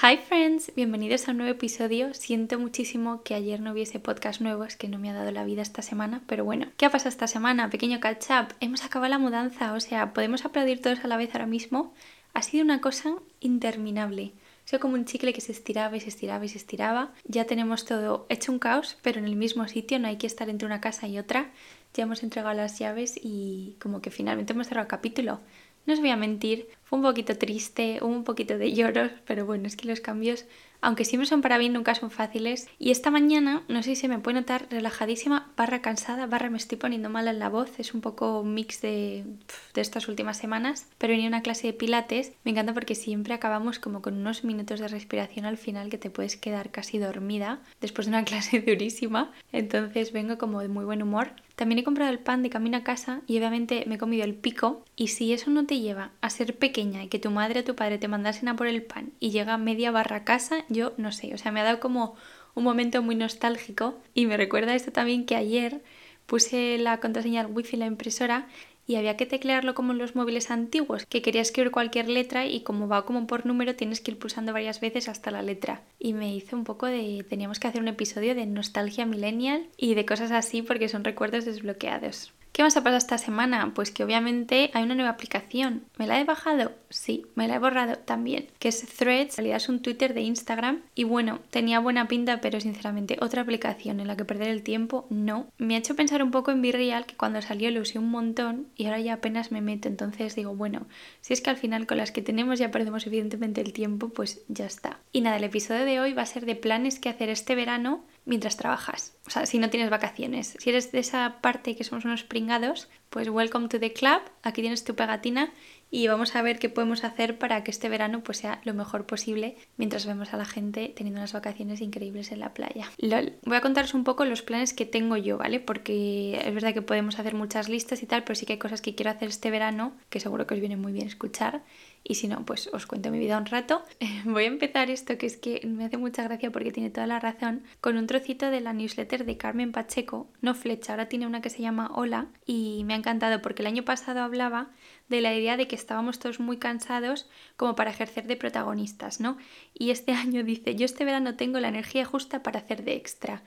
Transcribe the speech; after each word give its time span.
Hi 0.00 0.16
friends, 0.16 0.70
bienvenidos 0.76 1.26
a 1.26 1.32
un 1.32 1.38
nuevo 1.38 1.50
episodio. 1.50 2.14
Siento 2.14 2.56
muchísimo 2.60 3.24
que 3.24 3.34
ayer 3.34 3.58
no 3.58 3.72
hubiese 3.72 3.98
podcast 3.98 4.40
nuevo, 4.40 4.62
es 4.62 4.76
que 4.76 4.86
no 4.86 4.96
me 5.00 5.10
ha 5.10 5.12
dado 5.12 5.32
la 5.32 5.42
vida 5.42 5.60
esta 5.60 5.82
semana, 5.82 6.22
pero 6.28 6.44
bueno, 6.44 6.68
¿qué 6.76 6.86
ha 6.86 6.90
pasado 6.90 7.08
esta 7.08 7.26
semana? 7.26 7.68
Pequeño 7.68 7.98
catch 7.98 8.26
up, 8.30 8.54
hemos 8.60 8.84
acabado 8.84 9.10
la 9.10 9.18
mudanza, 9.18 9.72
o 9.72 9.80
sea, 9.80 10.12
podemos 10.12 10.44
aplaudir 10.44 10.80
todos 10.80 11.00
a 11.00 11.08
la 11.08 11.16
vez 11.16 11.34
ahora 11.34 11.46
mismo. 11.46 11.92
Ha 12.32 12.42
sido 12.42 12.62
una 12.62 12.80
cosa 12.80 13.16
interminable. 13.40 14.34
Sido 14.66 14.78
como 14.78 14.94
un 14.94 15.04
chicle 15.04 15.32
que 15.32 15.40
se 15.40 15.50
estiraba 15.50 15.96
y 15.96 16.00
se 16.00 16.10
estiraba 16.10 16.44
y 16.44 16.48
se 16.48 16.58
estiraba. 16.58 17.12
Ya 17.24 17.46
tenemos 17.46 17.84
todo 17.84 18.26
hecho 18.28 18.52
un 18.52 18.60
caos, 18.60 18.98
pero 19.02 19.18
en 19.18 19.24
el 19.24 19.34
mismo 19.34 19.66
sitio, 19.66 19.98
no 19.98 20.06
hay 20.06 20.16
que 20.16 20.28
estar 20.28 20.48
entre 20.48 20.66
una 20.66 20.80
casa 20.80 21.08
y 21.08 21.18
otra. 21.18 21.50
Ya 21.94 22.04
hemos 22.04 22.22
entregado 22.22 22.54
las 22.54 22.78
llaves 22.78 23.18
y 23.20 23.74
como 23.80 24.00
que 24.00 24.12
finalmente 24.12 24.52
hemos 24.52 24.68
cerrado 24.68 24.84
el 24.84 24.90
capítulo. 24.90 25.40
No 25.88 25.94
os 25.94 26.00
voy 26.00 26.10
a 26.10 26.16
mentir, 26.16 26.68
fue 26.84 26.98
un 26.98 27.02
poquito 27.02 27.38
triste, 27.38 28.00
un 28.02 28.22
poquito 28.22 28.58
de 28.58 28.74
lloros, 28.74 29.10
pero 29.26 29.46
bueno, 29.46 29.66
es 29.66 29.74
que 29.74 29.88
los 29.88 30.00
cambios, 30.00 30.44
aunque 30.82 31.06
siempre 31.06 31.26
son 31.26 31.40
para 31.40 31.56
bien, 31.56 31.72
nunca 31.72 31.94
son 31.94 32.10
fáciles. 32.10 32.68
Y 32.78 32.90
esta 32.90 33.10
mañana, 33.10 33.62
no 33.68 33.82
sé 33.82 33.94
si 33.94 34.02
se 34.02 34.08
me 34.08 34.18
puede 34.18 34.38
notar 34.38 34.66
relajadísima, 34.68 35.50
barra 35.56 35.80
cansada, 35.80 36.26
barra 36.26 36.50
me 36.50 36.58
estoy 36.58 36.76
poniendo 36.76 37.08
mal 37.08 37.26
en 37.26 37.38
la 37.38 37.48
voz, 37.48 37.80
es 37.80 37.94
un 37.94 38.02
poco 38.02 38.40
un 38.42 38.52
mix 38.52 38.82
de, 38.82 39.24
de 39.72 39.80
estas 39.80 40.08
últimas 40.08 40.36
semanas, 40.36 40.86
pero 40.98 41.12
venía 41.14 41.26
una 41.26 41.40
clase 41.40 41.68
de 41.68 41.72
pilates, 41.72 42.32
me 42.44 42.50
encanta 42.50 42.74
porque 42.74 42.94
siempre 42.94 43.32
acabamos 43.32 43.78
como 43.78 44.02
con 44.02 44.14
unos 44.14 44.44
minutos 44.44 44.80
de 44.80 44.88
respiración 44.88 45.46
al 45.46 45.56
final 45.56 45.88
que 45.88 45.96
te 45.96 46.10
puedes 46.10 46.36
quedar 46.36 46.70
casi 46.70 46.98
dormida 46.98 47.62
después 47.80 48.06
de 48.06 48.10
una 48.10 48.24
clase 48.26 48.60
durísima, 48.60 49.32
entonces 49.52 50.12
vengo 50.12 50.36
como 50.36 50.60
de 50.60 50.68
muy 50.68 50.84
buen 50.84 51.02
humor. 51.02 51.30
También 51.58 51.80
he 51.80 51.82
comprado 51.82 52.12
el 52.12 52.20
pan 52.20 52.44
de 52.44 52.50
camino 52.50 52.76
a 52.76 52.84
casa 52.84 53.20
y 53.26 53.36
obviamente 53.36 53.82
me 53.88 53.96
he 53.96 53.98
comido 53.98 54.22
el 54.22 54.36
pico. 54.36 54.84
Y 54.94 55.08
si 55.08 55.32
eso 55.32 55.50
no 55.50 55.66
te 55.66 55.80
lleva 55.80 56.12
a 56.20 56.30
ser 56.30 56.56
pequeña 56.56 57.02
y 57.02 57.08
que 57.08 57.18
tu 57.18 57.32
madre 57.32 57.58
o 57.58 57.64
tu 57.64 57.74
padre 57.74 57.98
te 57.98 58.06
mandasen 58.06 58.46
a 58.46 58.54
por 58.54 58.68
el 58.68 58.84
pan 58.84 59.10
y 59.18 59.30
llega 59.30 59.58
media 59.58 59.90
barra 59.90 60.18
a 60.18 60.24
casa, 60.24 60.64
yo 60.68 60.92
no 60.98 61.10
sé. 61.10 61.34
O 61.34 61.36
sea, 61.36 61.50
me 61.50 61.58
ha 61.58 61.64
dado 61.64 61.80
como 61.80 62.14
un 62.54 62.62
momento 62.62 63.02
muy 63.02 63.16
nostálgico. 63.16 63.98
Y 64.14 64.26
me 64.26 64.36
recuerda 64.36 64.76
esto 64.76 64.92
también 64.92 65.26
que 65.26 65.34
ayer 65.34 65.82
puse 66.26 66.78
la 66.78 67.00
contraseña 67.00 67.40
al 67.40 67.48
wifi 67.48 67.74
en 67.74 67.80
la 67.80 67.86
impresora 67.86 68.46
y 68.88 68.96
había 68.96 69.18
que 69.18 69.26
teclearlo 69.26 69.74
como 69.74 69.92
en 69.92 69.98
los 69.98 70.16
móviles 70.16 70.50
antiguos, 70.50 71.04
que 71.06 71.20
quería 71.20 71.42
escribir 71.42 71.70
cualquier 71.70 72.08
letra 72.08 72.46
y 72.46 72.62
como 72.62 72.88
va 72.88 73.04
como 73.04 73.26
por 73.26 73.44
número 73.44 73.76
tienes 73.76 74.00
que 74.00 74.12
ir 74.12 74.18
pulsando 74.18 74.54
varias 74.54 74.80
veces 74.80 75.10
hasta 75.10 75.30
la 75.30 75.42
letra. 75.42 75.82
Y 75.98 76.14
me 76.14 76.34
hizo 76.34 76.56
un 76.56 76.64
poco 76.64 76.86
de... 76.86 77.24
teníamos 77.28 77.60
que 77.60 77.68
hacer 77.68 77.82
un 77.82 77.88
episodio 77.88 78.34
de 78.34 78.46
nostalgia 78.46 79.04
millennial 79.04 79.68
y 79.76 79.94
de 79.94 80.06
cosas 80.06 80.30
así 80.32 80.62
porque 80.62 80.88
son 80.88 81.04
recuerdos 81.04 81.44
desbloqueados. 81.44 82.32
¿Qué 82.52 82.62
más 82.62 82.76
ha 82.76 82.80
pasado 82.80 82.98
esta 82.98 83.18
semana? 83.18 83.72
Pues 83.74 83.90
que 83.90 84.02
obviamente 84.02 84.70
hay 84.74 84.82
una 84.82 84.94
nueva 84.94 85.10
aplicación. 85.10 85.84
¿Me 85.96 86.06
la 86.06 86.20
he 86.20 86.24
bajado? 86.24 86.72
Sí, 86.90 87.26
me 87.34 87.46
la 87.46 87.56
he 87.56 87.58
borrado 87.58 87.96
también, 87.98 88.48
que 88.58 88.68
es 88.68 88.84
Threads, 88.86 89.34
en 89.34 89.44
realidad 89.44 89.58
es 89.58 89.68
un 89.68 89.80
Twitter 89.80 90.14
de 90.14 90.22
Instagram 90.22 90.82
y 90.94 91.04
bueno, 91.04 91.40
tenía 91.50 91.80
buena 91.80 92.08
pinta, 92.08 92.40
pero 92.40 92.60
sinceramente 92.60 93.18
otra 93.20 93.42
aplicación 93.42 94.00
en 94.00 94.06
la 94.06 94.16
que 94.16 94.24
perder 94.24 94.48
el 94.48 94.62
tiempo, 94.62 95.06
no. 95.10 95.46
Me 95.58 95.74
ha 95.74 95.78
hecho 95.78 95.94
pensar 95.94 96.22
un 96.22 96.30
poco 96.30 96.50
en 96.50 96.62
Virreal, 96.62 97.06
que 97.06 97.14
cuando 97.14 97.42
salió 97.42 97.70
lo 97.70 97.82
usé 97.82 97.98
un 97.98 98.10
montón 98.10 98.68
y 98.76 98.86
ahora 98.86 99.00
ya 99.00 99.14
apenas 99.14 99.52
me 99.52 99.60
meto, 99.60 99.88
entonces 99.88 100.34
digo, 100.34 100.54
bueno, 100.54 100.86
si 101.20 101.34
es 101.34 101.40
que 101.40 101.50
al 101.50 101.56
final 101.56 101.86
con 101.86 101.98
las 101.98 102.10
que 102.10 102.22
tenemos 102.22 102.58
ya 102.58 102.70
perdemos 102.70 103.06
evidentemente 103.06 103.60
el 103.60 103.72
tiempo, 103.72 104.08
pues 104.08 104.40
ya 104.48 104.66
está. 104.66 104.98
Y 105.12 105.20
nada, 105.20 105.36
el 105.36 105.44
episodio 105.44 105.84
de 105.84 106.00
hoy 106.00 106.12
va 106.12 106.22
a 106.22 106.26
ser 106.26 106.46
de 106.46 106.56
planes 106.56 106.98
que 106.98 107.08
hacer 107.08 107.28
este 107.28 107.54
verano 107.54 108.04
mientras 108.28 108.56
trabajas. 108.56 109.16
O 109.26 109.30
sea, 109.30 109.46
si 109.46 109.58
no 109.58 109.70
tienes 109.70 109.90
vacaciones. 109.90 110.56
Si 110.58 110.70
eres 110.70 110.92
de 110.92 111.00
esa 111.00 111.38
parte 111.40 111.74
que 111.74 111.82
somos 111.82 112.04
unos 112.04 112.22
pringados, 112.22 112.88
pues 113.10 113.28
welcome 113.28 113.68
to 113.68 113.80
the 113.80 113.92
club. 113.92 114.20
Aquí 114.42 114.60
tienes 114.60 114.84
tu 114.84 114.94
pegatina 114.94 115.50
y 115.90 116.06
vamos 116.06 116.36
a 116.36 116.42
ver 116.42 116.58
qué 116.58 116.68
podemos 116.68 117.04
hacer 117.04 117.38
para 117.38 117.64
que 117.64 117.70
este 117.70 117.88
verano 117.88 118.22
pues 118.22 118.38
sea 118.38 118.60
lo 118.64 118.74
mejor 118.74 119.06
posible 119.06 119.56
mientras 119.78 120.04
vemos 120.04 120.34
a 120.34 120.36
la 120.36 120.44
gente 120.44 120.92
teniendo 120.94 121.20
unas 121.20 121.32
vacaciones 121.32 121.80
increíbles 121.80 122.30
en 122.30 122.40
la 122.40 122.52
playa. 122.52 122.90
LOL. 122.98 123.32
Voy 123.44 123.56
a 123.56 123.62
contaros 123.62 123.94
un 123.94 124.04
poco 124.04 124.26
los 124.26 124.42
planes 124.42 124.74
que 124.74 124.84
tengo 124.84 125.16
yo, 125.16 125.38
¿vale? 125.38 125.60
Porque 125.60 126.40
es 126.44 126.54
verdad 126.54 126.74
que 126.74 126.82
podemos 126.82 127.18
hacer 127.18 127.34
muchas 127.34 127.70
listas 127.70 128.02
y 128.02 128.06
tal, 128.06 128.24
pero 128.24 128.34
sí 128.34 128.44
que 128.44 128.54
hay 128.54 128.58
cosas 128.58 128.82
que 128.82 128.94
quiero 128.94 129.10
hacer 129.10 129.28
este 129.28 129.50
verano 129.50 129.96
que 130.10 130.20
seguro 130.20 130.46
que 130.46 130.54
os 130.54 130.60
viene 130.60 130.76
muy 130.76 130.92
bien 130.92 131.06
escuchar 131.06 131.62
y 132.04 132.14
si 132.14 132.28
no, 132.28 132.44
pues 132.44 132.68
os 132.72 132.86
cuento 132.86 133.10
mi 133.10 133.18
vida 133.18 133.38
un 133.38 133.46
rato. 133.46 133.82
Voy 134.24 134.44
a 134.44 134.48
empezar 134.48 134.90
esto 134.90 135.18
que 135.18 135.26
es 135.26 135.36
que 135.36 135.60
me 135.66 135.84
hace 135.84 135.96
mucha 135.96 136.22
gracia 136.22 136.50
porque 136.50 136.72
tiene 136.72 136.90
toda 136.90 137.06
la 137.06 137.20
razón, 137.20 137.62
con 137.80 137.96
un 137.96 138.06
trocito 138.06 138.50
de 138.50 138.60
la 138.60 138.72
newsletter 138.72 139.24
de 139.24 139.36
Carmen 139.36 139.72
Pacheco, 139.72 140.28
no 140.40 140.54
Flecha, 140.54 140.92
ahora 140.92 141.08
tiene 141.08 141.26
una 141.26 141.40
que 141.40 141.50
se 141.50 141.62
llama 141.62 141.90
Hola 141.94 142.28
y 142.46 142.82
me 142.84 142.94
ha 142.94 142.96
encantado 142.96 143.42
porque 143.42 143.62
el 143.62 143.66
año 143.66 143.84
pasado 143.84 144.20
hablaba 144.20 144.70
de 145.08 145.20
la 145.20 145.34
idea 145.34 145.56
de 145.56 145.68
que 145.68 145.76
estábamos 145.76 146.18
todos 146.18 146.40
muy 146.40 146.58
cansados 146.58 147.28
como 147.56 147.74
para 147.74 147.90
ejercer 147.90 148.26
de 148.26 148.36
protagonistas, 148.36 149.20
¿no? 149.20 149.36
Y 149.74 149.90
este 149.90 150.12
año 150.24 150.44
dice, 150.44 150.74
yo 150.74 150.84
este 150.84 151.04
verano 151.04 151.36
tengo 151.36 151.60
la 151.60 151.68
energía 151.68 152.04
justa 152.04 152.42
para 152.42 152.60
hacer 152.60 152.84
de 152.84 152.94
extra. 152.94 153.42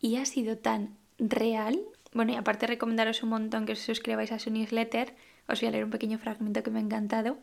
Y 0.00 0.16
ha 0.16 0.24
sido 0.24 0.56
tan 0.56 0.96
real. 1.18 1.80
Bueno, 2.12 2.32
y 2.32 2.36
aparte 2.36 2.66
recomendaros 2.66 3.22
un 3.22 3.30
montón 3.30 3.66
que 3.66 3.72
os 3.72 3.78
suscribáis 3.78 4.32
a 4.32 4.38
su 4.38 4.50
newsletter, 4.50 5.14
os 5.46 5.60
voy 5.60 5.68
a 5.68 5.70
leer 5.72 5.84
un 5.84 5.90
pequeño 5.90 6.18
fragmento 6.18 6.62
que 6.62 6.70
me 6.70 6.78
ha 6.78 6.82
encantado 6.82 7.38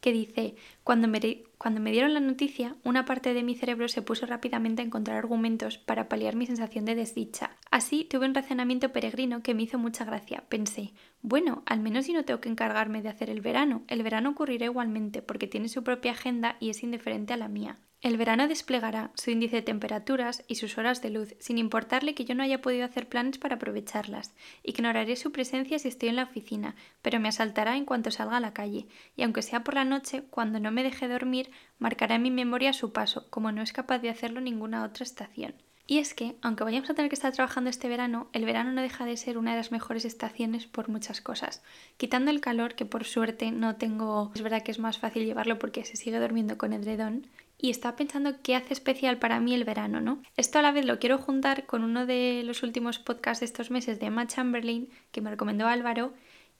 que 0.00 0.12
dice, 0.12 0.54
cuando 0.82 1.08
me, 1.08 1.42
cuando 1.58 1.80
me 1.80 1.92
dieron 1.92 2.14
la 2.14 2.20
noticia, 2.20 2.76
una 2.84 3.04
parte 3.04 3.34
de 3.34 3.42
mi 3.42 3.54
cerebro 3.54 3.88
se 3.88 4.02
puso 4.02 4.26
rápidamente 4.26 4.82
a 4.82 4.84
encontrar 4.84 5.18
argumentos 5.18 5.78
para 5.78 6.08
paliar 6.08 6.36
mi 6.36 6.46
sensación 6.46 6.84
de 6.84 6.94
desdicha. 6.94 7.56
Así 7.70 8.04
tuve 8.04 8.26
un 8.26 8.34
razonamiento 8.34 8.92
peregrino 8.92 9.42
que 9.42 9.54
me 9.54 9.62
hizo 9.64 9.78
mucha 9.78 10.04
gracia. 10.04 10.44
Pensé, 10.48 10.94
bueno, 11.22 11.62
al 11.66 11.80
menos 11.80 12.06
si 12.06 12.12
no 12.12 12.24
tengo 12.24 12.40
que 12.40 12.48
encargarme 12.48 13.02
de 13.02 13.10
hacer 13.10 13.30
el 13.30 13.40
verano. 13.40 13.84
El 13.88 14.02
verano 14.02 14.30
ocurrirá 14.30 14.66
igualmente 14.66 15.22
porque 15.22 15.46
tiene 15.46 15.68
su 15.68 15.84
propia 15.84 16.12
agenda 16.12 16.56
y 16.60 16.70
es 16.70 16.82
indiferente 16.82 17.34
a 17.34 17.36
la 17.36 17.48
mía. 17.48 17.78
El 18.02 18.16
verano 18.16 18.48
desplegará 18.48 19.10
su 19.14 19.30
índice 19.30 19.56
de 19.56 19.62
temperaturas 19.62 20.42
y 20.48 20.54
sus 20.54 20.78
horas 20.78 21.02
de 21.02 21.10
luz, 21.10 21.34
sin 21.38 21.58
importarle 21.58 22.14
que 22.14 22.24
yo 22.24 22.34
no 22.34 22.42
haya 22.42 22.62
podido 22.62 22.86
hacer 22.86 23.10
planes 23.10 23.36
para 23.36 23.56
aprovecharlas. 23.56 24.34
Ignoraré 24.62 25.16
su 25.16 25.32
presencia 25.32 25.78
si 25.78 25.88
estoy 25.88 26.08
en 26.08 26.16
la 26.16 26.22
oficina, 26.22 26.76
pero 27.02 27.20
me 27.20 27.28
asaltará 27.28 27.76
en 27.76 27.84
cuanto 27.84 28.10
salga 28.10 28.38
a 28.38 28.40
la 28.40 28.54
calle, 28.54 28.86
y 29.16 29.22
aunque 29.22 29.42
sea 29.42 29.64
por 29.64 29.74
la 29.74 29.84
noche, 29.84 30.22
cuando 30.30 30.60
no 30.60 30.70
me 30.70 30.82
deje 30.82 31.08
dormir, 31.08 31.50
marcará 31.78 32.14
en 32.14 32.22
mi 32.22 32.30
memoria 32.30 32.72
su 32.72 32.90
paso, 32.94 33.28
como 33.28 33.52
no 33.52 33.60
es 33.60 33.74
capaz 33.74 33.98
de 33.98 34.08
hacerlo 34.08 34.40
ninguna 34.40 34.82
otra 34.82 35.04
estación. 35.04 35.54
Y 35.90 35.98
es 35.98 36.14
que, 36.14 36.36
aunque 36.40 36.62
vayamos 36.62 36.88
a 36.88 36.94
tener 36.94 37.08
que 37.08 37.16
estar 37.16 37.32
trabajando 37.32 37.68
este 37.68 37.88
verano, 37.88 38.28
el 38.32 38.44
verano 38.44 38.70
no 38.70 38.80
deja 38.80 39.04
de 39.04 39.16
ser 39.16 39.36
una 39.36 39.50
de 39.50 39.56
las 39.56 39.72
mejores 39.72 40.04
estaciones 40.04 40.68
por 40.68 40.88
muchas 40.88 41.20
cosas. 41.20 41.64
Quitando 41.96 42.30
el 42.30 42.40
calor, 42.40 42.76
que 42.76 42.84
por 42.84 43.02
suerte 43.02 43.50
no 43.50 43.74
tengo, 43.74 44.30
es 44.36 44.42
verdad 44.42 44.62
que 44.62 44.70
es 44.70 44.78
más 44.78 44.98
fácil 44.98 45.24
llevarlo 45.24 45.58
porque 45.58 45.84
se 45.84 45.96
sigue 45.96 46.20
durmiendo 46.20 46.56
con 46.58 46.72
edredón, 46.72 47.26
y 47.58 47.70
estaba 47.70 47.96
pensando 47.96 48.40
qué 48.40 48.54
hace 48.54 48.72
especial 48.72 49.18
para 49.18 49.40
mí 49.40 49.52
el 49.52 49.64
verano, 49.64 50.00
¿no? 50.00 50.22
Esto 50.36 50.60
a 50.60 50.62
la 50.62 50.70
vez 50.70 50.84
lo 50.84 51.00
quiero 51.00 51.18
juntar 51.18 51.66
con 51.66 51.82
uno 51.82 52.06
de 52.06 52.42
los 52.44 52.62
últimos 52.62 53.00
podcasts 53.00 53.40
de 53.40 53.46
estos 53.46 53.72
meses 53.72 53.98
de 53.98 54.06
Emma 54.06 54.28
Chamberlain 54.28 54.90
que 55.10 55.20
me 55.20 55.30
recomendó 55.30 55.66
Álvaro 55.66 56.14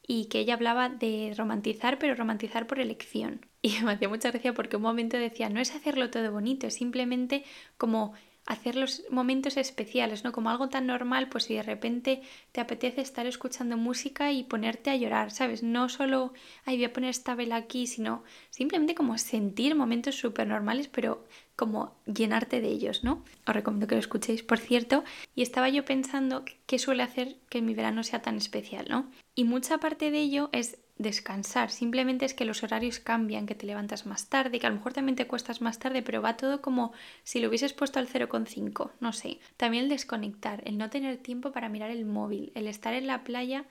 y 0.04 0.24
que 0.24 0.40
ella 0.40 0.54
hablaba 0.54 0.88
de 0.88 1.34
romantizar, 1.36 2.00
pero 2.00 2.16
romantizar 2.16 2.66
por 2.66 2.80
elección. 2.80 3.46
Y 3.62 3.78
me 3.84 3.92
hacía 3.92 4.08
mucha 4.08 4.30
gracia 4.30 4.54
porque 4.54 4.76
un 4.76 4.82
momento 4.82 5.18
decía, 5.18 5.50
no 5.50 5.60
es 5.60 5.74
hacerlo 5.74 6.10
todo 6.10 6.32
bonito, 6.32 6.66
es 6.66 6.74
simplemente 6.74 7.44
como 7.76 8.14
hacer 8.50 8.74
los 8.74 9.04
momentos 9.10 9.56
especiales, 9.56 10.24
¿no? 10.24 10.32
Como 10.32 10.50
algo 10.50 10.68
tan 10.68 10.86
normal, 10.86 11.28
pues 11.28 11.44
si 11.44 11.54
de 11.54 11.62
repente 11.62 12.20
te 12.50 12.60
apetece 12.60 13.00
estar 13.00 13.24
escuchando 13.26 13.76
música 13.76 14.32
y 14.32 14.42
ponerte 14.42 14.90
a 14.90 14.96
llorar, 14.96 15.30
¿sabes? 15.30 15.62
No 15.62 15.88
solo, 15.88 16.32
ay, 16.64 16.76
voy 16.76 16.86
a 16.86 16.92
poner 16.92 17.10
esta 17.10 17.36
vela 17.36 17.54
aquí, 17.54 17.86
sino 17.86 18.24
simplemente 18.50 18.96
como 18.96 19.18
sentir 19.18 19.76
momentos 19.76 20.16
súper 20.16 20.48
normales, 20.48 20.88
pero 20.88 21.24
como 21.60 21.94
llenarte 22.06 22.62
de 22.62 22.68
ellos, 22.68 23.04
¿no? 23.04 23.22
Os 23.46 23.54
recomiendo 23.54 23.86
que 23.86 23.94
lo 23.94 24.00
escuchéis, 24.00 24.42
por 24.42 24.56
cierto. 24.56 25.04
Y 25.34 25.42
estaba 25.42 25.68
yo 25.68 25.84
pensando 25.84 26.42
qué 26.64 26.78
suele 26.78 27.02
hacer 27.02 27.36
que 27.50 27.60
mi 27.60 27.74
verano 27.74 28.02
sea 28.02 28.22
tan 28.22 28.38
especial, 28.38 28.86
¿no? 28.88 29.10
Y 29.34 29.44
mucha 29.44 29.76
parte 29.76 30.10
de 30.10 30.20
ello 30.20 30.48
es 30.52 30.78
descansar, 30.96 31.70
simplemente 31.70 32.24
es 32.24 32.32
que 32.32 32.46
los 32.46 32.62
horarios 32.62 32.98
cambian, 32.98 33.44
que 33.44 33.54
te 33.54 33.66
levantas 33.66 34.06
más 34.06 34.30
tarde, 34.30 34.58
que 34.58 34.66
a 34.66 34.70
lo 34.70 34.76
mejor 34.76 34.94
también 34.94 35.16
te 35.16 35.26
cuestas 35.26 35.60
más 35.60 35.78
tarde, 35.78 36.00
pero 36.00 36.22
va 36.22 36.38
todo 36.38 36.62
como 36.62 36.94
si 37.24 37.40
lo 37.40 37.48
hubieses 37.48 37.74
puesto 37.74 37.98
al 37.98 38.08
0,5, 38.08 38.92
no 39.00 39.12
sé. 39.12 39.38
También 39.58 39.84
el 39.84 39.90
desconectar, 39.90 40.62
el 40.64 40.78
no 40.78 40.88
tener 40.88 41.18
tiempo 41.18 41.52
para 41.52 41.68
mirar 41.68 41.90
el 41.90 42.06
móvil, 42.06 42.52
el 42.54 42.68
estar 42.68 42.94
en 42.94 43.06
la 43.06 43.22
playa 43.22 43.66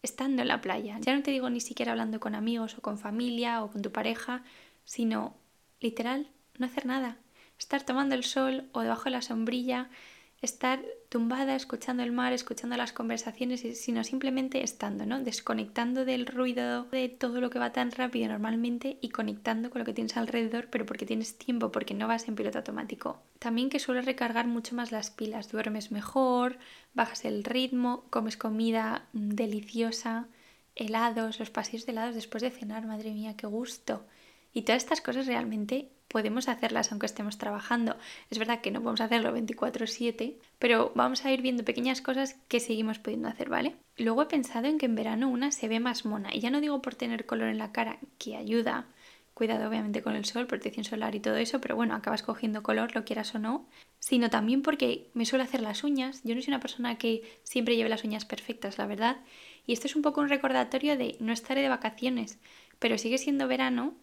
estando 0.00 0.40
en 0.42 0.48
la 0.48 0.62
playa. 0.62 0.98
Ya 1.00 1.14
no 1.14 1.22
te 1.22 1.30
digo 1.30 1.50
ni 1.50 1.60
siquiera 1.60 1.92
hablando 1.92 2.20
con 2.20 2.34
amigos 2.34 2.76
o 2.78 2.80
con 2.80 2.96
familia 2.98 3.62
o 3.62 3.70
con 3.70 3.82
tu 3.82 3.92
pareja, 3.92 4.42
sino 4.84 5.34
literal, 5.80 6.28
no 6.58 6.66
hacer 6.66 6.86
nada. 6.86 7.18
Estar 7.64 7.82
tomando 7.82 8.14
el 8.14 8.24
sol 8.24 8.68
o 8.72 8.82
debajo 8.82 9.04
de 9.04 9.12
la 9.12 9.22
sombrilla, 9.22 9.88
estar 10.42 10.84
tumbada 11.08 11.56
escuchando 11.56 12.02
el 12.02 12.12
mar, 12.12 12.34
escuchando 12.34 12.76
las 12.76 12.92
conversaciones, 12.92 13.62
sino 13.80 14.04
simplemente 14.04 14.62
estando, 14.62 15.06
¿no? 15.06 15.18
Desconectando 15.20 16.04
del 16.04 16.26
ruido 16.26 16.84
de 16.84 17.08
todo 17.08 17.40
lo 17.40 17.48
que 17.48 17.58
va 17.58 17.72
tan 17.72 17.90
rápido 17.90 18.28
normalmente 18.28 18.98
y 19.00 19.08
conectando 19.08 19.70
con 19.70 19.78
lo 19.78 19.86
que 19.86 19.94
tienes 19.94 20.18
alrededor, 20.18 20.68
pero 20.68 20.84
porque 20.84 21.06
tienes 21.06 21.38
tiempo, 21.38 21.72
porque 21.72 21.94
no 21.94 22.06
vas 22.06 22.28
en 22.28 22.34
piloto 22.34 22.58
automático. 22.58 23.22
También 23.38 23.70
que 23.70 23.78
suele 23.78 24.02
recargar 24.02 24.46
mucho 24.46 24.74
más 24.74 24.92
las 24.92 25.10
pilas, 25.10 25.50
duermes 25.50 25.90
mejor, 25.90 26.58
bajas 26.92 27.24
el 27.24 27.44
ritmo, 27.44 28.04
comes 28.10 28.36
comida 28.36 29.06
deliciosa, 29.14 30.28
helados, 30.76 31.38
los 31.38 31.48
paseos 31.48 31.86
de 31.86 31.92
helados 31.92 32.14
después 32.14 32.42
de 32.42 32.50
cenar, 32.50 32.84
madre 32.84 33.14
mía, 33.14 33.38
qué 33.38 33.46
gusto. 33.46 34.04
Y 34.52 34.62
todas 34.62 34.82
estas 34.82 35.00
cosas 35.00 35.26
realmente 35.26 35.93
podemos 36.14 36.48
hacerlas 36.48 36.92
aunque 36.92 37.06
estemos 37.06 37.38
trabajando. 37.38 37.96
Es 38.30 38.38
verdad 38.38 38.60
que 38.60 38.70
no 38.70 38.80
podemos 38.80 39.00
hacerlo 39.00 39.32
24/7, 39.32 40.38
pero 40.60 40.92
vamos 40.94 41.24
a 41.24 41.32
ir 41.32 41.42
viendo 41.42 41.64
pequeñas 41.64 42.00
cosas 42.00 42.36
que 42.46 42.60
seguimos 42.60 43.00
pudiendo 43.00 43.26
hacer, 43.26 43.48
¿vale? 43.48 43.74
Luego 43.96 44.22
he 44.22 44.26
pensado 44.26 44.68
en 44.68 44.78
que 44.78 44.86
en 44.86 44.94
verano 44.94 45.28
una 45.28 45.50
se 45.50 45.66
ve 45.66 45.80
más 45.80 46.04
mona, 46.04 46.32
y 46.32 46.38
ya 46.38 46.50
no 46.50 46.60
digo 46.60 46.80
por 46.80 46.94
tener 46.94 47.26
color 47.26 47.48
en 47.48 47.58
la 47.58 47.72
cara, 47.72 47.98
que 48.16 48.36
ayuda, 48.36 48.86
cuidado 49.34 49.68
obviamente 49.68 50.02
con 50.02 50.14
el 50.14 50.24
sol, 50.24 50.46
protección 50.46 50.84
solar 50.84 51.16
y 51.16 51.20
todo 51.20 51.34
eso, 51.34 51.60
pero 51.60 51.74
bueno, 51.74 51.96
acabas 51.96 52.22
cogiendo 52.22 52.62
color, 52.62 52.94
lo 52.94 53.04
quieras 53.04 53.34
o 53.34 53.40
no, 53.40 53.66
sino 53.98 54.30
también 54.30 54.62
porque 54.62 55.10
me 55.14 55.26
suelo 55.26 55.42
hacer 55.42 55.62
las 55.62 55.82
uñas. 55.82 56.20
Yo 56.22 56.36
no 56.36 56.42
soy 56.42 56.52
una 56.52 56.60
persona 56.60 56.96
que 56.96 57.40
siempre 57.42 57.74
lleve 57.74 57.88
las 57.88 58.04
uñas 58.04 58.24
perfectas, 58.24 58.78
la 58.78 58.86
verdad, 58.86 59.16
y 59.66 59.72
esto 59.72 59.88
es 59.88 59.96
un 59.96 60.02
poco 60.02 60.20
un 60.20 60.28
recordatorio 60.28 60.96
de 60.96 61.16
no 61.18 61.32
estaré 61.32 61.60
de 61.62 61.68
vacaciones, 61.68 62.38
pero 62.78 62.98
sigue 62.98 63.18
siendo 63.18 63.48
verano 63.48 63.94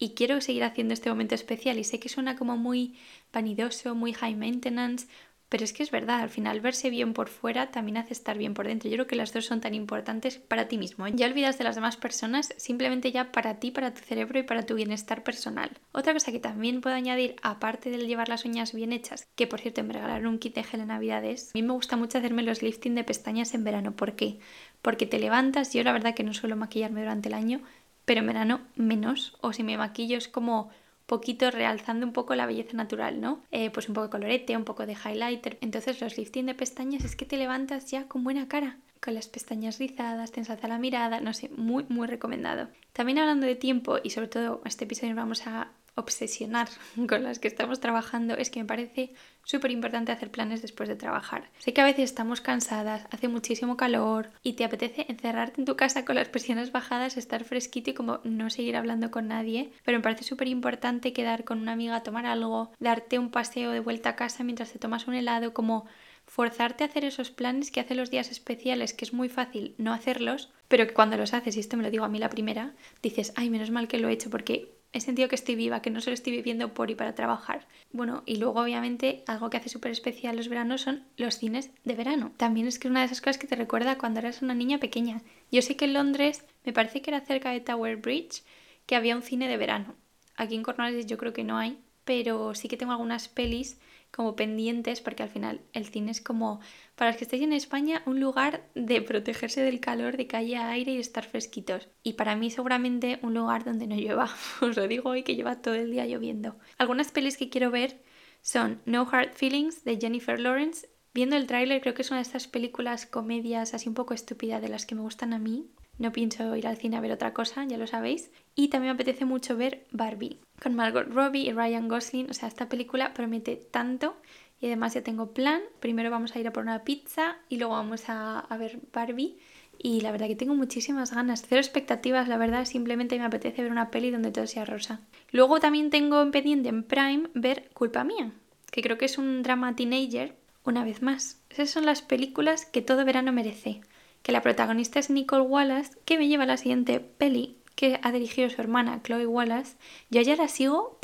y 0.00 0.14
quiero 0.14 0.40
seguir 0.40 0.64
haciendo 0.64 0.94
este 0.94 1.10
momento 1.10 1.36
especial 1.36 1.78
y 1.78 1.84
sé 1.84 2.00
que 2.00 2.08
suena 2.08 2.34
como 2.34 2.56
muy 2.56 2.96
vanidoso, 3.32 3.94
muy 3.94 4.14
high 4.14 4.34
maintenance, 4.34 5.06
pero 5.50 5.64
es 5.64 5.72
que 5.72 5.82
es 5.82 5.90
verdad, 5.90 6.20
al 6.20 6.30
final 6.30 6.60
verse 6.60 6.90
bien 6.90 7.12
por 7.12 7.28
fuera 7.28 7.72
también 7.72 7.96
hace 7.96 8.12
estar 8.12 8.38
bien 8.38 8.54
por 8.54 8.68
dentro. 8.68 8.88
Yo 8.88 8.94
creo 8.94 9.06
que 9.08 9.16
las 9.16 9.32
dos 9.32 9.44
son 9.46 9.60
tan 9.60 9.74
importantes 9.74 10.38
para 10.38 10.68
ti 10.68 10.78
mismo. 10.78 11.08
¿eh? 11.08 11.12
Ya 11.12 11.26
olvidas 11.26 11.58
de 11.58 11.64
las 11.64 11.74
demás 11.74 11.96
personas, 11.96 12.54
simplemente 12.56 13.10
ya 13.10 13.32
para 13.32 13.58
ti, 13.58 13.72
para 13.72 13.92
tu 13.92 14.00
cerebro 14.00 14.38
y 14.38 14.44
para 14.44 14.64
tu 14.64 14.76
bienestar 14.76 15.24
personal. 15.24 15.70
Otra 15.90 16.12
cosa 16.12 16.30
que 16.30 16.38
también 16.38 16.80
puedo 16.80 16.94
añadir, 16.94 17.34
aparte 17.42 17.90
del 17.90 18.06
llevar 18.06 18.28
las 18.28 18.44
uñas 18.44 18.72
bien 18.72 18.92
hechas, 18.92 19.26
que 19.34 19.48
por 19.48 19.60
cierto 19.60 19.82
me 19.82 19.92
regalaron 19.92 20.28
un 20.28 20.38
kit 20.38 20.54
de 20.54 20.62
gel 20.62 20.82
en 20.82 20.88
navidades, 20.88 21.50
a 21.52 21.58
mí 21.58 21.62
me 21.62 21.72
gusta 21.72 21.96
mucho 21.96 22.18
hacerme 22.18 22.44
los 22.44 22.62
lifting 22.62 22.94
de 22.94 23.02
pestañas 23.02 23.52
en 23.52 23.64
verano. 23.64 23.96
¿Por 23.96 24.14
qué? 24.14 24.38
Porque 24.82 25.06
te 25.06 25.18
levantas, 25.18 25.74
yo 25.74 25.82
la 25.82 25.92
verdad 25.92 26.14
que 26.14 26.22
no 26.22 26.32
suelo 26.32 26.54
maquillarme 26.54 27.00
durante 27.00 27.28
el 27.28 27.34
año, 27.34 27.60
pero 28.04 28.20
en 28.20 28.26
verano 28.26 28.60
menos, 28.76 29.36
o 29.40 29.52
si 29.52 29.62
me 29.62 29.76
maquillo 29.76 30.18
es 30.18 30.28
como 30.28 30.70
poquito 31.06 31.50
realzando 31.50 32.06
un 32.06 32.12
poco 32.12 32.36
la 32.36 32.46
belleza 32.46 32.76
natural, 32.76 33.20
¿no? 33.20 33.42
Eh, 33.50 33.70
pues 33.70 33.88
un 33.88 33.94
poco 33.94 34.06
de 34.06 34.10
colorete, 34.10 34.56
un 34.56 34.64
poco 34.64 34.86
de 34.86 34.92
highlighter. 34.92 35.58
Entonces 35.60 36.00
los 36.00 36.16
lifting 36.16 36.46
de 36.46 36.54
pestañas 36.54 37.04
es 37.04 37.16
que 37.16 37.26
te 37.26 37.36
levantas 37.36 37.90
ya 37.90 38.06
con 38.06 38.22
buena 38.22 38.46
cara, 38.46 38.78
con 39.00 39.14
las 39.14 39.26
pestañas 39.26 39.78
rizadas, 39.78 40.30
te 40.30 40.38
ensalza 40.38 40.68
la 40.68 40.78
mirada, 40.78 41.20
no 41.20 41.32
sé, 41.32 41.48
muy, 41.48 41.84
muy 41.88 42.06
recomendado. 42.06 42.68
También 42.92 43.18
hablando 43.18 43.46
de 43.46 43.56
tiempo 43.56 43.98
y 44.02 44.10
sobre 44.10 44.28
todo 44.28 44.62
este 44.64 44.84
episodio 44.84 45.16
vamos 45.16 45.46
a 45.48 45.72
obsesionar 45.94 46.68
con 47.08 47.22
las 47.22 47.38
que 47.38 47.48
estamos 47.48 47.80
trabajando 47.80 48.34
es 48.36 48.50
que 48.50 48.60
me 48.60 48.66
parece 48.66 49.14
súper 49.44 49.70
importante 49.70 50.12
hacer 50.12 50.30
planes 50.30 50.62
después 50.62 50.88
de 50.88 50.96
trabajar. 50.96 51.50
Sé 51.58 51.72
que 51.72 51.80
a 51.80 51.84
veces 51.84 52.04
estamos 52.04 52.40
cansadas, 52.40 53.06
hace 53.10 53.28
muchísimo 53.28 53.76
calor 53.76 54.30
y 54.42 54.52
te 54.52 54.64
apetece 54.64 55.06
encerrarte 55.08 55.60
en 55.60 55.64
tu 55.64 55.76
casa 55.76 56.04
con 56.04 56.16
las 56.16 56.28
presiones 56.28 56.72
bajadas, 56.72 57.16
estar 57.16 57.44
fresquito 57.44 57.90
y 57.90 57.94
como 57.94 58.20
no 58.24 58.50
seguir 58.50 58.76
hablando 58.76 59.10
con 59.10 59.28
nadie, 59.28 59.72
pero 59.84 59.98
me 59.98 60.02
parece 60.02 60.24
súper 60.24 60.48
importante 60.48 61.12
quedar 61.12 61.44
con 61.44 61.60
una 61.60 61.72
amiga 61.72 61.96
a 61.96 62.02
tomar 62.02 62.26
algo, 62.26 62.72
darte 62.78 63.18
un 63.18 63.30
paseo 63.30 63.72
de 63.72 63.80
vuelta 63.80 64.10
a 64.10 64.16
casa 64.16 64.44
mientras 64.44 64.72
te 64.72 64.78
tomas 64.78 65.08
un 65.08 65.14
helado, 65.14 65.52
como 65.52 65.86
forzarte 66.26 66.84
a 66.84 66.86
hacer 66.86 67.04
esos 67.04 67.32
planes 67.32 67.72
que 67.72 67.80
hace 67.80 67.96
los 67.96 68.10
días 68.10 68.30
especiales, 68.30 68.94
que 68.94 69.04
es 69.04 69.12
muy 69.12 69.28
fácil 69.28 69.74
no 69.78 69.92
hacerlos, 69.92 70.50
pero 70.68 70.86
que 70.86 70.94
cuando 70.94 71.16
los 71.16 71.34
haces, 71.34 71.56
y 71.56 71.60
esto 71.60 71.76
me 71.76 71.82
lo 71.82 71.90
digo 71.90 72.04
a 72.04 72.08
mí 72.08 72.20
la 72.20 72.30
primera, 72.30 72.72
dices, 73.02 73.32
ay, 73.34 73.50
menos 73.50 73.70
mal 73.70 73.88
que 73.88 73.98
lo 73.98 74.08
he 74.08 74.12
hecho 74.12 74.30
porque 74.30 74.79
he 74.92 75.00
sentido 75.00 75.28
que 75.28 75.34
estoy 75.34 75.54
viva, 75.54 75.82
que 75.82 75.90
no 75.90 76.00
solo 76.00 76.14
estoy 76.14 76.32
viviendo 76.32 76.74
por 76.74 76.90
y 76.90 76.94
para 76.94 77.14
trabajar. 77.14 77.66
Bueno, 77.92 78.22
y 78.26 78.36
luego 78.36 78.60
obviamente 78.60 79.22
algo 79.26 79.50
que 79.50 79.56
hace 79.56 79.68
súper 79.68 79.92
especial 79.92 80.36
los 80.36 80.48
veranos 80.48 80.82
son 80.82 81.04
los 81.16 81.38
cines 81.38 81.70
de 81.84 81.94
verano. 81.94 82.32
También 82.36 82.66
es 82.66 82.78
que 82.78 82.88
es 82.88 82.90
una 82.90 83.00
de 83.00 83.06
esas 83.06 83.20
cosas 83.20 83.38
que 83.38 83.46
te 83.46 83.56
recuerda 83.56 83.98
cuando 83.98 84.20
eras 84.20 84.42
una 84.42 84.54
niña 84.54 84.78
pequeña. 84.78 85.22
Yo 85.50 85.62
sé 85.62 85.76
que 85.76 85.84
en 85.84 85.94
Londres, 85.94 86.44
me 86.64 86.72
parece 86.72 87.02
que 87.02 87.10
era 87.10 87.20
cerca 87.20 87.50
de 87.50 87.60
Tower 87.60 87.96
Bridge, 87.96 88.42
que 88.86 88.96
había 88.96 89.16
un 89.16 89.22
cine 89.22 89.48
de 89.48 89.56
verano. 89.56 89.94
Aquí 90.36 90.54
en 90.54 90.62
Cornwall 90.62 91.06
yo 91.06 91.18
creo 91.18 91.32
que 91.32 91.44
no 91.44 91.58
hay, 91.58 91.78
pero 92.04 92.54
sí 92.54 92.68
que 92.68 92.76
tengo 92.76 92.92
algunas 92.92 93.28
pelis 93.28 93.78
como 94.20 94.36
pendientes 94.36 95.00
porque 95.00 95.22
al 95.22 95.30
final 95.30 95.62
el 95.72 95.86
cine 95.86 96.10
es 96.10 96.20
como, 96.20 96.60
para 96.94 97.10
los 97.10 97.16
que 97.16 97.24
estéis 97.24 97.42
en 97.42 97.54
España, 97.54 98.02
un 98.04 98.20
lugar 98.20 98.68
de 98.74 99.00
protegerse 99.00 99.62
del 99.62 99.80
calor, 99.80 100.18
de 100.18 100.26
que 100.26 100.36
haya 100.36 100.68
aire 100.68 100.92
y 100.92 100.98
estar 100.98 101.24
fresquitos. 101.24 101.88
Y 102.02 102.12
para 102.12 102.36
mí 102.36 102.50
seguramente 102.50 103.18
un 103.22 103.32
lugar 103.32 103.64
donde 103.64 103.86
no 103.86 103.96
llueva. 103.96 104.28
Os 104.60 104.76
lo 104.76 104.86
digo 104.86 105.08
hoy 105.08 105.22
que 105.22 105.36
lleva 105.36 105.62
todo 105.62 105.72
el 105.72 105.90
día 105.90 106.04
lloviendo. 106.04 106.58
Algunas 106.76 107.12
pelis 107.12 107.38
que 107.38 107.48
quiero 107.48 107.70
ver 107.70 108.02
son 108.42 108.82
No 108.84 109.08
Hard 109.10 109.32
Feelings 109.32 109.84
de 109.84 109.96
Jennifer 109.98 110.38
Lawrence. 110.38 110.90
Viendo 111.14 111.36
el 111.36 111.46
tráiler 111.46 111.80
creo 111.80 111.94
que 111.94 112.02
es 112.02 112.10
una 112.10 112.18
de 112.18 112.24
estas 112.24 112.46
películas 112.46 113.06
comedias 113.06 113.72
así 113.72 113.88
un 113.88 113.94
poco 113.94 114.12
estúpida 114.12 114.60
de 114.60 114.68
las 114.68 114.84
que 114.84 114.96
me 114.96 115.00
gustan 115.00 115.32
a 115.32 115.38
mí. 115.38 115.70
No 116.00 116.12
pienso 116.12 116.56
ir 116.56 116.66
al 116.66 116.78
cine 116.78 116.96
a 116.96 117.00
ver 117.00 117.12
otra 117.12 117.34
cosa, 117.34 117.62
ya 117.66 117.76
lo 117.76 117.86
sabéis. 117.86 118.30
Y 118.54 118.68
también 118.68 118.92
me 118.92 118.94
apetece 118.94 119.26
mucho 119.26 119.54
ver 119.54 119.84
Barbie 119.92 120.40
con 120.58 120.74
Margot 120.74 121.06
Robbie 121.06 121.42
y 121.42 121.52
Ryan 121.52 121.88
Gosling. 121.88 122.30
O 122.30 122.32
sea, 122.32 122.48
esta 122.48 122.70
película 122.70 123.12
promete 123.12 123.56
tanto 123.56 124.16
y 124.62 124.66
además 124.66 124.94
ya 124.94 125.02
tengo 125.02 125.34
plan. 125.34 125.60
Primero 125.78 126.10
vamos 126.10 126.34
a 126.34 126.38
ir 126.38 126.48
a 126.48 126.54
por 126.54 126.62
una 126.62 126.84
pizza 126.84 127.36
y 127.50 127.58
luego 127.58 127.74
vamos 127.74 128.04
a, 128.08 128.46
ver 128.58 128.80
Barbie. 128.94 129.36
Y 129.76 130.00
la 130.00 130.10
verdad 130.10 130.26
que 130.26 130.36
tengo 130.36 130.54
muchísimas 130.54 131.14
ganas. 131.14 131.44
Cero 131.46 131.60
expectativas, 131.60 132.28
la 132.28 132.38
verdad, 132.38 132.64
simplemente 132.64 133.18
me 133.18 133.26
apetece 133.26 133.62
ver 133.62 133.70
una 133.70 133.90
peli 133.90 134.10
donde 134.10 134.30
todo 134.30 134.46
sea 134.46 134.64
rosa. 134.64 135.00
Luego 135.32 135.60
también 135.60 135.90
tengo 135.90 136.22
en 136.22 136.30
pendiente 136.30 136.70
en 136.70 136.82
Prime 136.82 137.28
ver 137.34 137.68
Culpa 137.74 138.04
Mía, 138.04 138.32
que 138.70 138.80
creo 138.80 138.96
que 138.96 139.04
es 139.04 139.18
un 139.18 139.42
drama 139.42 139.76
teenager, 139.76 140.34
una 140.64 140.82
vez 140.82 141.02
más. 141.02 141.42
Esas 141.50 141.68
son 141.68 141.84
las 141.84 142.00
películas 142.00 142.64
que 142.64 142.80
todo 142.80 143.04
verano 143.04 143.32
merece 143.32 143.82
que 144.22 144.32
la 144.32 144.42
protagonista 144.42 144.98
es 144.98 145.10
Nicole 145.10 145.42
Wallace, 145.42 145.92
que 146.04 146.18
me 146.18 146.28
lleva 146.28 146.44
a 146.44 146.46
la 146.46 146.56
siguiente 146.56 147.00
peli 147.00 147.56
que 147.74 147.98
ha 148.02 148.12
dirigido 148.12 148.50
su 148.50 148.60
hermana 148.60 149.00
Chloe 149.02 149.26
Wallace. 149.26 149.76
Yo 150.10 150.20
ya 150.20 150.36
la 150.36 150.48
sigo 150.48 150.98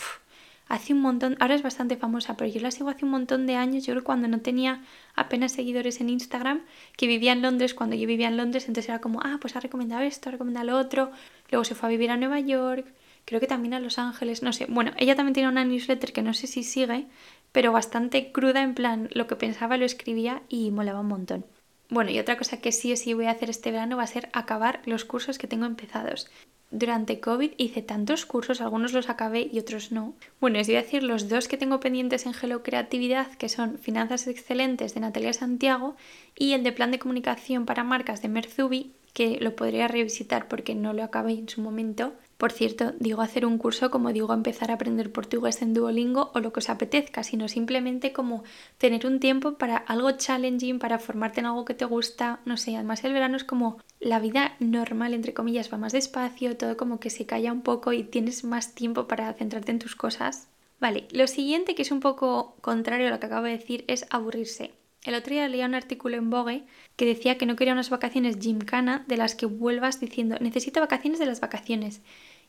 hace 0.68 0.92
un 0.92 1.00
montón, 1.00 1.36
ahora 1.40 1.54
es 1.54 1.62
bastante 1.62 1.96
famosa, 1.96 2.36
pero 2.36 2.50
yo 2.50 2.60
la 2.60 2.70
sigo 2.70 2.90
hace 2.90 3.04
un 3.04 3.12
montón 3.12 3.46
de 3.46 3.54
años, 3.54 3.86
yo 3.86 3.94
creo 3.94 4.04
cuando 4.04 4.28
no 4.28 4.40
tenía 4.40 4.82
apenas 5.14 5.52
seguidores 5.52 6.00
en 6.00 6.10
Instagram, 6.10 6.62
que 6.96 7.06
vivía 7.06 7.32
en 7.32 7.42
Londres, 7.42 7.72
cuando 7.72 7.96
yo 7.96 8.06
vivía 8.06 8.28
en 8.28 8.36
Londres, 8.36 8.66
entonces 8.68 8.88
era 8.88 9.00
como, 9.00 9.20
ah, 9.22 9.38
pues 9.40 9.56
ha 9.56 9.60
recomendado 9.60 10.02
esto, 10.02 10.28
ha 10.28 10.32
recomendado 10.32 10.66
lo 10.66 10.76
otro, 10.76 11.12
luego 11.50 11.64
se 11.64 11.74
fue 11.74 11.88
a 11.88 11.90
vivir 11.90 12.10
a 12.10 12.16
Nueva 12.16 12.40
York, 12.40 12.86
creo 13.24 13.40
que 13.40 13.46
también 13.46 13.74
a 13.74 13.80
Los 13.80 13.98
Ángeles, 13.98 14.42
no 14.42 14.52
sé, 14.52 14.66
bueno, 14.68 14.92
ella 14.96 15.14
también 15.14 15.34
tiene 15.34 15.48
una 15.48 15.64
newsletter 15.64 16.12
que 16.12 16.22
no 16.22 16.34
sé 16.34 16.46
si 16.48 16.64
sigue, 16.64 17.06
pero 17.52 17.72
bastante 17.72 18.32
cruda 18.32 18.62
en 18.62 18.74
plan, 18.74 19.08
lo 19.12 19.26
que 19.28 19.36
pensaba 19.36 19.76
lo 19.76 19.84
escribía 19.84 20.42
y 20.48 20.70
molaba 20.72 21.00
un 21.00 21.08
montón. 21.08 21.46
Bueno, 21.88 22.10
y 22.10 22.18
otra 22.18 22.36
cosa 22.36 22.58
que 22.60 22.72
sí 22.72 22.92
o 22.92 22.96
sí 22.96 23.14
voy 23.14 23.26
a 23.26 23.30
hacer 23.30 23.48
este 23.48 23.70
verano 23.70 23.96
va 23.96 24.02
a 24.02 24.08
ser 24.08 24.28
acabar 24.32 24.82
los 24.86 25.04
cursos 25.04 25.38
que 25.38 25.46
tengo 25.46 25.66
empezados. 25.66 26.28
Durante 26.72 27.20
COVID 27.20 27.52
hice 27.58 27.80
tantos 27.80 28.26
cursos, 28.26 28.60
algunos 28.60 28.92
los 28.92 29.08
acabé 29.08 29.48
y 29.52 29.60
otros 29.60 29.92
no. 29.92 30.14
Bueno, 30.40 30.58
os 30.58 30.66
voy 30.66 30.76
a 30.76 30.82
decir 30.82 31.04
los 31.04 31.28
dos 31.28 31.46
que 31.46 31.56
tengo 31.56 31.78
pendientes 31.78 32.26
en 32.26 32.34
Gelo 32.34 32.64
Creatividad, 32.64 33.30
que 33.36 33.48
son 33.48 33.78
Finanzas 33.78 34.26
Excelentes 34.26 34.92
de 34.92 35.00
Natalia 35.00 35.32
Santiago 35.32 35.94
y 36.36 36.54
el 36.54 36.64
de 36.64 36.72
Plan 36.72 36.90
de 36.90 36.98
Comunicación 36.98 37.66
para 37.66 37.84
Marcas 37.84 38.20
de 38.20 38.28
Merzubi, 38.28 38.92
que 39.12 39.38
lo 39.40 39.54
podría 39.54 39.86
revisitar 39.86 40.48
porque 40.48 40.74
no 40.74 40.92
lo 40.92 41.04
acabé 41.04 41.34
en 41.34 41.48
su 41.48 41.60
momento. 41.60 42.14
Por 42.36 42.52
cierto, 42.52 42.92
digo 43.00 43.22
hacer 43.22 43.46
un 43.46 43.56
curso 43.56 43.90
como 43.90 44.12
digo 44.12 44.34
empezar 44.34 44.70
a 44.70 44.74
aprender 44.74 45.10
portugués 45.10 45.62
en 45.62 45.72
Duolingo 45.72 46.32
o 46.34 46.40
lo 46.40 46.52
que 46.52 46.60
os 46.60 46.68
apetezca, 46.68 47.22
sino 47.22 47.48
simplemente 47.48 48.12
como 48.12 48.44
tener 48.76 49.06
un 49.06 49.20
tiempo 49.20 49.54
para 49.54 49.76
algo 49.78 50.10
challenging, 50.12 50.78
para 50.78 50.98
formarte 50.98 51.40
en 51.40 51.46
algo 51.46 51.64
que 51.64 51.72
te 51.72 51.86
gusta, 51.86 52.40
no 52.44 52.58
sé, 52.58 52.76
además 52.76 53.04
el 53.04 53.14
verano 53.14 53.36
es 53.38 53.44
como 53.44 53.78
la 54.00 54.20
vida 54.20 54.54
normal, 54.60 55.14
entre 55.14 55.32
comillas, 55.32 55.72
va 55.72 55.78
más 55.78 55.92
despacio, 55.92 56.58
todo 56.58 56.76
como 56.76 57.00
que 57.00 57.08
se 57.08 57.24
calla 57.24 57.52
un 57.52 57.62
poco 57.62 57.94
y 57.94 58.02
tienes 58.04 58.44
más 58.44 58.74
tiempo 58.74 59.08
para 59.08 59.32
centrarte 59.32 59.72
en 59.72 59.78
tus 59.78 59.96
cosas. 59.96 60.48
Vale, 60.78 61.08
lo 61.12 61.26
siguiente 61.26 61.74
que 61.74 61.82
es 61.82 61.90
un 61.90 62.00
poco 62.00 62.54
contrario 62.60 63.08
a 63.08 63.10
lo 63.10 63.18
que 63.18 63.26
acabo 63.26 63.46
de 63.46 63.52
decir 63.52 63.84
es 63.88 64.04
aburrirse. 64.10 64.72
El 65.06 65.14
otro 65.14 65.32
día 65.32 65.48
leía 65.48 65.66
un 65.66 65.76
artículo 65.76 66.16
en 66.16 66.30
Vogue 66.30 66.64
que 66.96 67.06
decía 67.06 67.38
que 67.38 67.46
no 67.46 67.54
quería 67.54 67.72
unas 67.72 67.90
vacaciones 67.90 68.38
gymkhana 68.40 69.04
de 69.06 69.16
las 69.16 69.36
que 69.36 69.46
vuelvas 69.46 70.00
diciendo 70.00 70.36
necesito 70.40 70.80
vacaciones 70.80 71.20
de 71.20 71.26
las 71.26 71.40
vacaciones. 71.40 72.02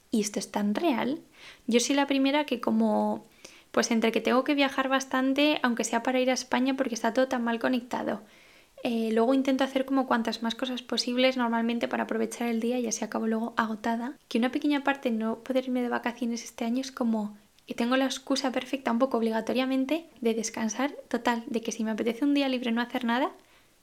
¿Y 0.10 0.22
esto 0.22 0.40
es 0.40 0.52
tan 0.52 0.74
real? 0.74 1.22
Yo 1.68 1.80
soy 1.80 1.96
la 1.96 2.08
primera 2.08 2.46
que 2.46 2.60
como 2.60 3.28
pues 3.72 3.92
entre 3.92 4.12
que 4.12 4.22
tengo 4.22 4.44
que 4.44 4.56
viajar 4.56 4.90
bastante, 4.90 5.60
aunque 5.62 5.84
sea 5.84 6.02
para 6.02 6.20
ir 6.20 6.32
a 6.32 6.34
España 6.34 6.76
porque 6.76 6.96
está 6.96 7.14
todo 7.14 7.28
tan 7.28 7.44
mal 7.44 7.60
conectado. 7.60 8.22
Eh, 8.84 9.12
luego 9.12 9.36
intento 9.36 9.64
hacer 9.64 9.86
como 9.86 10.08
cuantas 10.08 10.42
más 10.42 10.56
cosas 10.56 10.82
posibles 10.82 11.38
normalmente 11.38 11.88
para 11.88 12.04
aprovechar 12.04 12.48
el 12.48 12.60
día 12.60 12.80
y 12.80 12.88
así 12.88 13.06
acabo 13.06 13.28
luego 13.28 13.54
agotada. 13.56 14.18
Que 14.30 14.40
una 14.40 14.52
pequeña 14.52 14.84
parte 14.84 15.12
no 15.12 15.44
poder 15.44 15.66
irme 15.66 15.84
de 15.84 15.90
vacaciones 15.90 16.44
este 16.44 16.66
año 16.66 16.82
es 16.82 16.92
como 16.92 17.38
y 17.68 17.74
tengo 17.74 17.98
la 17.98 18.06
excusa 18.06 18.52
perfecta, 18.52 18.92
un 18.92 18.98
poco 18.98 19.18
obligatoriamente, 19.18 20.06
de 20.22 20.34
descansar 20.34 20.96
total, 21.10 21.44
de 21.48 21.62
que 21.62 21.74
si 21.74 21.84
me 21.84 21.92
apetece 21.92 22.24
un 22.24 22.34
día 22.34 22.48
libre 22.48 22.72
no 22.72 22.82
hacer 22.82 23.04
nada, 23.04 23.32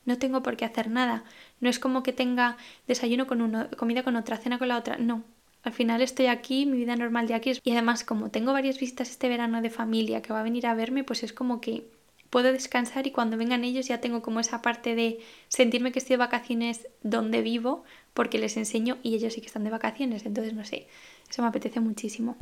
no 0.07 0.19
tengo 0.19 0.43
por 0.43 0.57
qué 0.57 0.65
hacer 0.65 0.91
nada. 0.91 1.25
No 1.61 1.69
es 1.69 1.79
como 1.79 2.03
que 2.03 2.13
tenga 2.13 2.57
desayuno 2.89 3.27
con 3.27 3.43
uno, 3.43 3.69
comida 3.77 4.03
con 4.03 4.17
otra, 4.17 4.39
cena 4.39 4.59
con 4.59 4.69
la 4.69 4.79
otra, 4.79 4.97
no. 4.97 5.23
Al 5.63 5.73
final 5.73 6.03
estoy 6.03 6.27
aquí, 6.27 6.67
mi 6.67 6.79
vida 6.79 6.97
normal 6.97 7.27
de 7.27 7.35
aquí 7.35 7.53
y 7.63 7.71
además 7.73 8.05
como 8.05 8.31
tengo 8.31 8.53
varias 8.53 8.79
visitas 8.79 9.11
este 9.11 9.29
verano 9.29 9.63
de 9.63 9.71
familia 9.71 10.21
que 10.21 10.33
va 10.33 10.41
a 10.41 10.45
venir 10.45 10.67
a 10.67 10.75
verme, 10.75 11.05
pues 11.05 11.23
es 11.23 11.33
como 11.33 11.61
que 11.61 11.87
puedo 12.29 12.53
descansar 12.53 13.07
y 13.07 13.13
cuando 13.13 13.37
vengan 13.39 13.65
ellos 13.65 13.87
ya 13.87 14.01
tengo 14.01 14.21
como 14.21 14.41
esa 14.41 14.61
parte 14.61 14.95
de 14.95 15.21
sentirme 15.49 15.93
que 15.93 16.01
estoy 16.01 16.15
de 16.15 16.19
vacaciones 16.19 16.89
donde 17.03 17.41
vivo 17.41 17.85
porque 18.13 18.39
les 18.39 18.57
enseño 18.57 18.99
y 19.03 19.15
ellos 19.15 19.33
sí 19.33 19.41
que 19.41 19.47
están 19.47 19.65
de 19.65 19.71
vacaciones, 19.71 20.27
entonces 20.27 20.53
no 20.53 20.65
sé, 20.65 20.87
eso 21.31 21.41
me 21.43 21.49
apetece 21.49 21.81
muchísimo. 21.81 22.37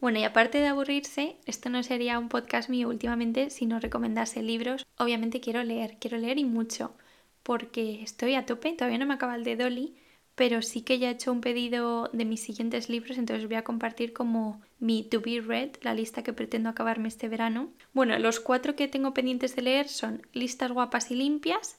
Bueno, 0.00 0.18
y 0.18 0.24
aparte 0.24 0.58
de 0.58 0.66
aburrirse, 0.66 1.36
esto 1.46 1.70
no 1.70 1.82
sería 1.82 2.18
un 2.18 2.28
podcast 2.28 2.68
mío 2.68 2.88
últimamente 2.88 3.50
si 3.50 3.66
no 3.66 3.80
recomendase 3.80 4.42
libros. 4.42 4.86
Obviamente 4.98 5.40
quiero 5.40 5.64
leer, 5.64 5.96
quiero 5.98 6.18
leer 6.18 6.38
y 6.38 6.44
mucho, 6.44 6.94
porque 7.42 8.02
estoy 8.02 8.34
a 8.34 8.46
tope, 8.46 8.72
todavía 8.72 8.98
no 8.98 9.06
me 9.06 9.14
acaba 9.14 9.36
el 9.36 9.44
de 9.44 9.56
Dolly, 9.56 9.96
pero 10.34 10.60
sí 10.60 10.82
que 10.82 10.98
ya 10.98 11.08
he 11.08 11.12
hecho 11.12 11.32
un 11.32 11.40
pedido 11.40 12.10
de 12.12 12.26
mis 12.26 12.42
siguientes 12.42 12.90
libros, 12.90 13.16
entonces 13.16 13.46
voy 13.46 13.56
a 13.56 13.64
compartir 13.64 14.12
como 14.12 14.60
mi 14.78 15.02
to 15.02 15.22
be 15.22 15.40
read, 15.40 15.70
la 15.80 15.94
lista 15.94 16.22
que 16.22 16.34
pretendo 16.34 16.68
acabarme 16.68 17.08
este 17.08 17.28
verano. 17.28 17.72
Bueno, 17.94 18.18
los 18.18 18.38
cuatro 18.38 18.76
que 18.76 18.88
tengo 18.88 19.14
pendientes 19.14 19.56
de 19.56 19.62
leer 19.62 19.88
son 19.88 20.22
Listas 20.34 20.72
guapas 20.72 21.10
y 21.10 21.14
limpias, 21.14 21.78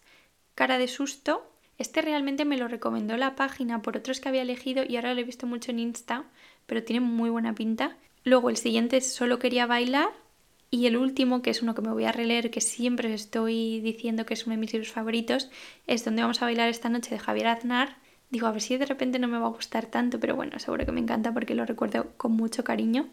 Cara 0.55 0.79
de 0.79 0.87
susto. 0.87 1.51
Este 1.77 2.01
realmente 2.01 2.43
me 2.43 2.57
lo 2.57 2.67
recomendó 2.67 3.15
la 3.15 3.35
página 3.35 3.83
por 3.83 3.95
otros 3.95 4.19
que 4.19 4.27
había 4.27 4.41
elegido 4.41 4.83
y 4.83 4.95
ahora 4.95 5.13
lo 5.13 5.21
he 5.21 5.23
visto 5.23 5.45
mucho 5.45 5.69
en 5.69 5.77
Insta, 5.77 6.25
pero 6.65 6.83
tiene 6.83 7.01
muy 7.01 7.29
buena 7.29 7.53
pinta. 7.53 7.95
Luego 8.27 8.49
el 8.49 8.57
siguiente 8.57 8.97
es 8.97 9.13
Solo 9.13 9.39
quería 9.39 9.67
bailar. 9.67 10.09
Y 10.69 10.87
el 10.87 10.97
último, 10.97 11.41
que 11.41 11.49
es 11.49 11.61
uno 11.61 11.73
que 11.73 11.81
me 11.81 11.93
voy 11.93 12.03
a 12.03 12.11
releer, 12.11 12.51
que 12.51 12.59
siempre 12.59 13.13
estoy 13.13 13.79
diciendo 13.79 14.25
que 14.25 14.33
es 14.33 14.45
uno 14.45 14.55
de 14.55 14.59
mis 14.59 14.73
libros 14.73 14.91
favoritos, 14.91 15.49
es 15.87 16.03
Donde 16.03 16.23
vamos 16.23 16.41
a 16.41 16.45
bailar 16.45 16.67
esta 16.67 16.89
noche 16.89 17.09
de 17.11 17.19
Javier 17.19 17.47
Aznar. 17.47 17.95
Digo, 18.29 18.47
a 18.47 18.51
ver 18.51 18.61
si 18.61 18.75
de 18.75 18.85
repente 18.85 19.17
no 19.17 19.29
me 19.29 19.37
va 19.37 19.45
a 19.45 19.51
gustar 19.51 19.85
tanto, 19.85 20.19
pero 20.19 20.35
bueno, 20.35 20.59
seguro 20.59 20.85
que 20.85 20.91
me 20.91 20.99
encanta 20.99 21.33
porque 21.33 21.55
lo 21.55 21.65
recuerdo 21.65 22.17
con 22.17 22.33
mucho 22.33 22.65
cariño. 22.65 23.07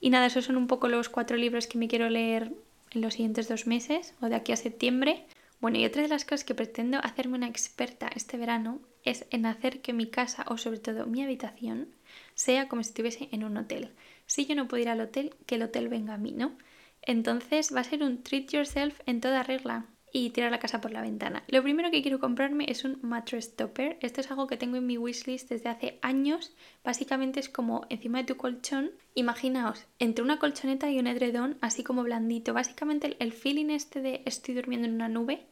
Y 0.00 0.10
nada, 0.10 0.26
esos 0.26 0.46
son 0.46 0.56
un 0.56 0.66
poco 0.66 0.88
los 0.88 1.08
cuatro 1.08 1.36
libros 1.36 1.68
que 1.68 1.78
me 1.78 1.86
quiero 1.86 2.10
leer 2.10 2.52
en 2.90 3.00
los 3.00 3.14
siguientes 3.14 3.46
dos 3.46 3.68
meses 3.68 4.16
o 4.20 4.28
de 4.28 4.34
aquí 4.34 4.50
a 4.50 4.56
septiembre. 4.56 5.24
Bueno, 5.60 5.78
y 5.78 5.84
otra 5.84 6.02
de 6.02 6.08
las 6.08 6.24
cosas 6.24 6.42
que 6.42 6.56
pretendo 6.56 6.98
hacerme 6.98 7.36
una 7.36 7.46
experta 7.46 8.10
este 8.12 8.36
verano 8.36 8.80
es 9.04 9.24
en 9.30 9.46
hacer 9.46 9.82
que 9.82 9.92
mi 9.92 10.06
casa 10.06 10.44
o 10.48 10.58
sobre 10.58 10.80
todo 10.80 11.06
mi 11.06 11.22
habitación 11.22 11.90
sea 12.34 12.66
como 12.66 12.82
si 12.82 12.88
estuviese 12.88 13.28
en 13.30 13.44
un 13.44 13.56
hotel. 13.56 13.92
Si 14.28 14.44
yo 14.44 14.54
no 14.54 14.68
puedo 14.68 14.82
ir 14.82 14.90
al 14.90 15.00
hotel, 15.00 15.34
que 15.46 15.54
el 15.54 15.62
hotel 15.62 15.88
venga 15.88 16.14
a 16.14 16.18
mí, 16.18 16.32
¿no? 16.32 16.56
Entonces 17.00 17.74
va 17.74 17.80
a 17.80 17.84
ser 17.84 18.02
un 18.02 18.22
treat 18.22 18.50
yourself 18.50 19.00
en 19.06 19.22
toda 19.22 19.42
regla 19.42 19.86
y 20.12 20.30
tirar 20.30 20.50
la 20.50 20.58
casa 20.58 20.82
por 20.82 20.90
la 20.90 21.00
ventana. 21.00 21.44
Lo 21.48 21.62
primero 21.62 21.90
que 21.90 22.02
quiero 22.02 22.20
comprarme 22.20 22.66
es 22.68 22.84
un 22.84 22.98
mattress 23.00 23.56
topper. 23.56 23.96
Esto 24.02 24.20
es 24.20 24.30
algo 24.30 24.46
que 24.46 24.58
tengo 24.58 24.76
en 24.76 24.86
mi 24.86 24.98
wishlist 24.98 25.48
desde 25.48 25.70
hace 25.70 25.98
años. 26.02 26.52
Básicamente 26.84 27.40
es 27.40 27.48
como 27.48 27.86
encima 27.88 28.18
de 28.18 28.24
tu 28.24 28.36
colchón. 28.36 28.90
Imaginaos, 29.14 29.86
entre 29.98 30.22
una 30.22 30.38
colchoneta 30.38 30.90
y 30.90 30.98
un 30.98 31.06
edredón, 31.06 31.56
así 31.62 31.82
como 31.82 32.02
blandito. 32.02 32.52
Básicamente 32.52 33.16
el 33.20 33.32
feeling 33.32 33.70
este 33.70 34.02
de 34.02 34.22
estoy 34.26 34.54
durmiendo 34.54 34.86
en 34.86 34.94
una 34.94 35.08
nube, 35.08 35.46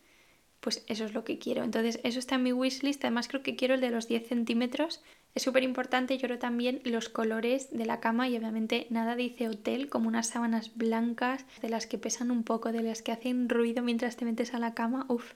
pues 0.60 0.84
eso 0.86 1.06
es 1.06 1.14
lo 1.14 1.24
que 1.24 1.38
quiero. 1.38 1.64
Entonces 1.64 1.98
eso 2.02 2.18
está 2.18 2.34
en 2.34 2.42
mi 2.42 2.52
wishlist. 2.52 3.02
Además 3.04 3.28
creo 3.28 3.42
que 3.42 3.56
quiero 3.56 3.74
el 3.74 3.80
de 3.80 3.90
los 3.90 4.06
10 4.06 4.28
centímetros 4.28 5.00
es 5.36 5.42
súper 5.42 5.64
importante, 5.64 6.16
yo 6.16 6.38
también 6.38 6.80
los 6.84 7.10
colores 7.10 7.68
de 7.70 7.84
la 7.84 8.00
cama 8.00 8.26
y 8.26 8.38
obviamente 8.38 8.86
nada 8.88 9.16
dice 9.16 9.50
hotel, 9.50 9.90
como 9.90 10.08
unas 10.08 10.28
sábanas 10.28 10.74
blancas, 10.76 11.44
de 11.60 11.68
las 11.68 11.86
que 11.86 11.98
pesan 11.98 12.30
un 12.30 12.42
poco, 12.42 12.72
de 12.72 12.82
las 12.82 13.02
que 13.02 13.12
hacen 13.12 13.50
ruido 13.50 13.82
mientras 13.82 14.16
te 14.16 14.24
metes 14.24 14.54
a 14.54 14.58
la 14.58 14.72
cama. 14.72 15.04
Uf, 15.10 15.34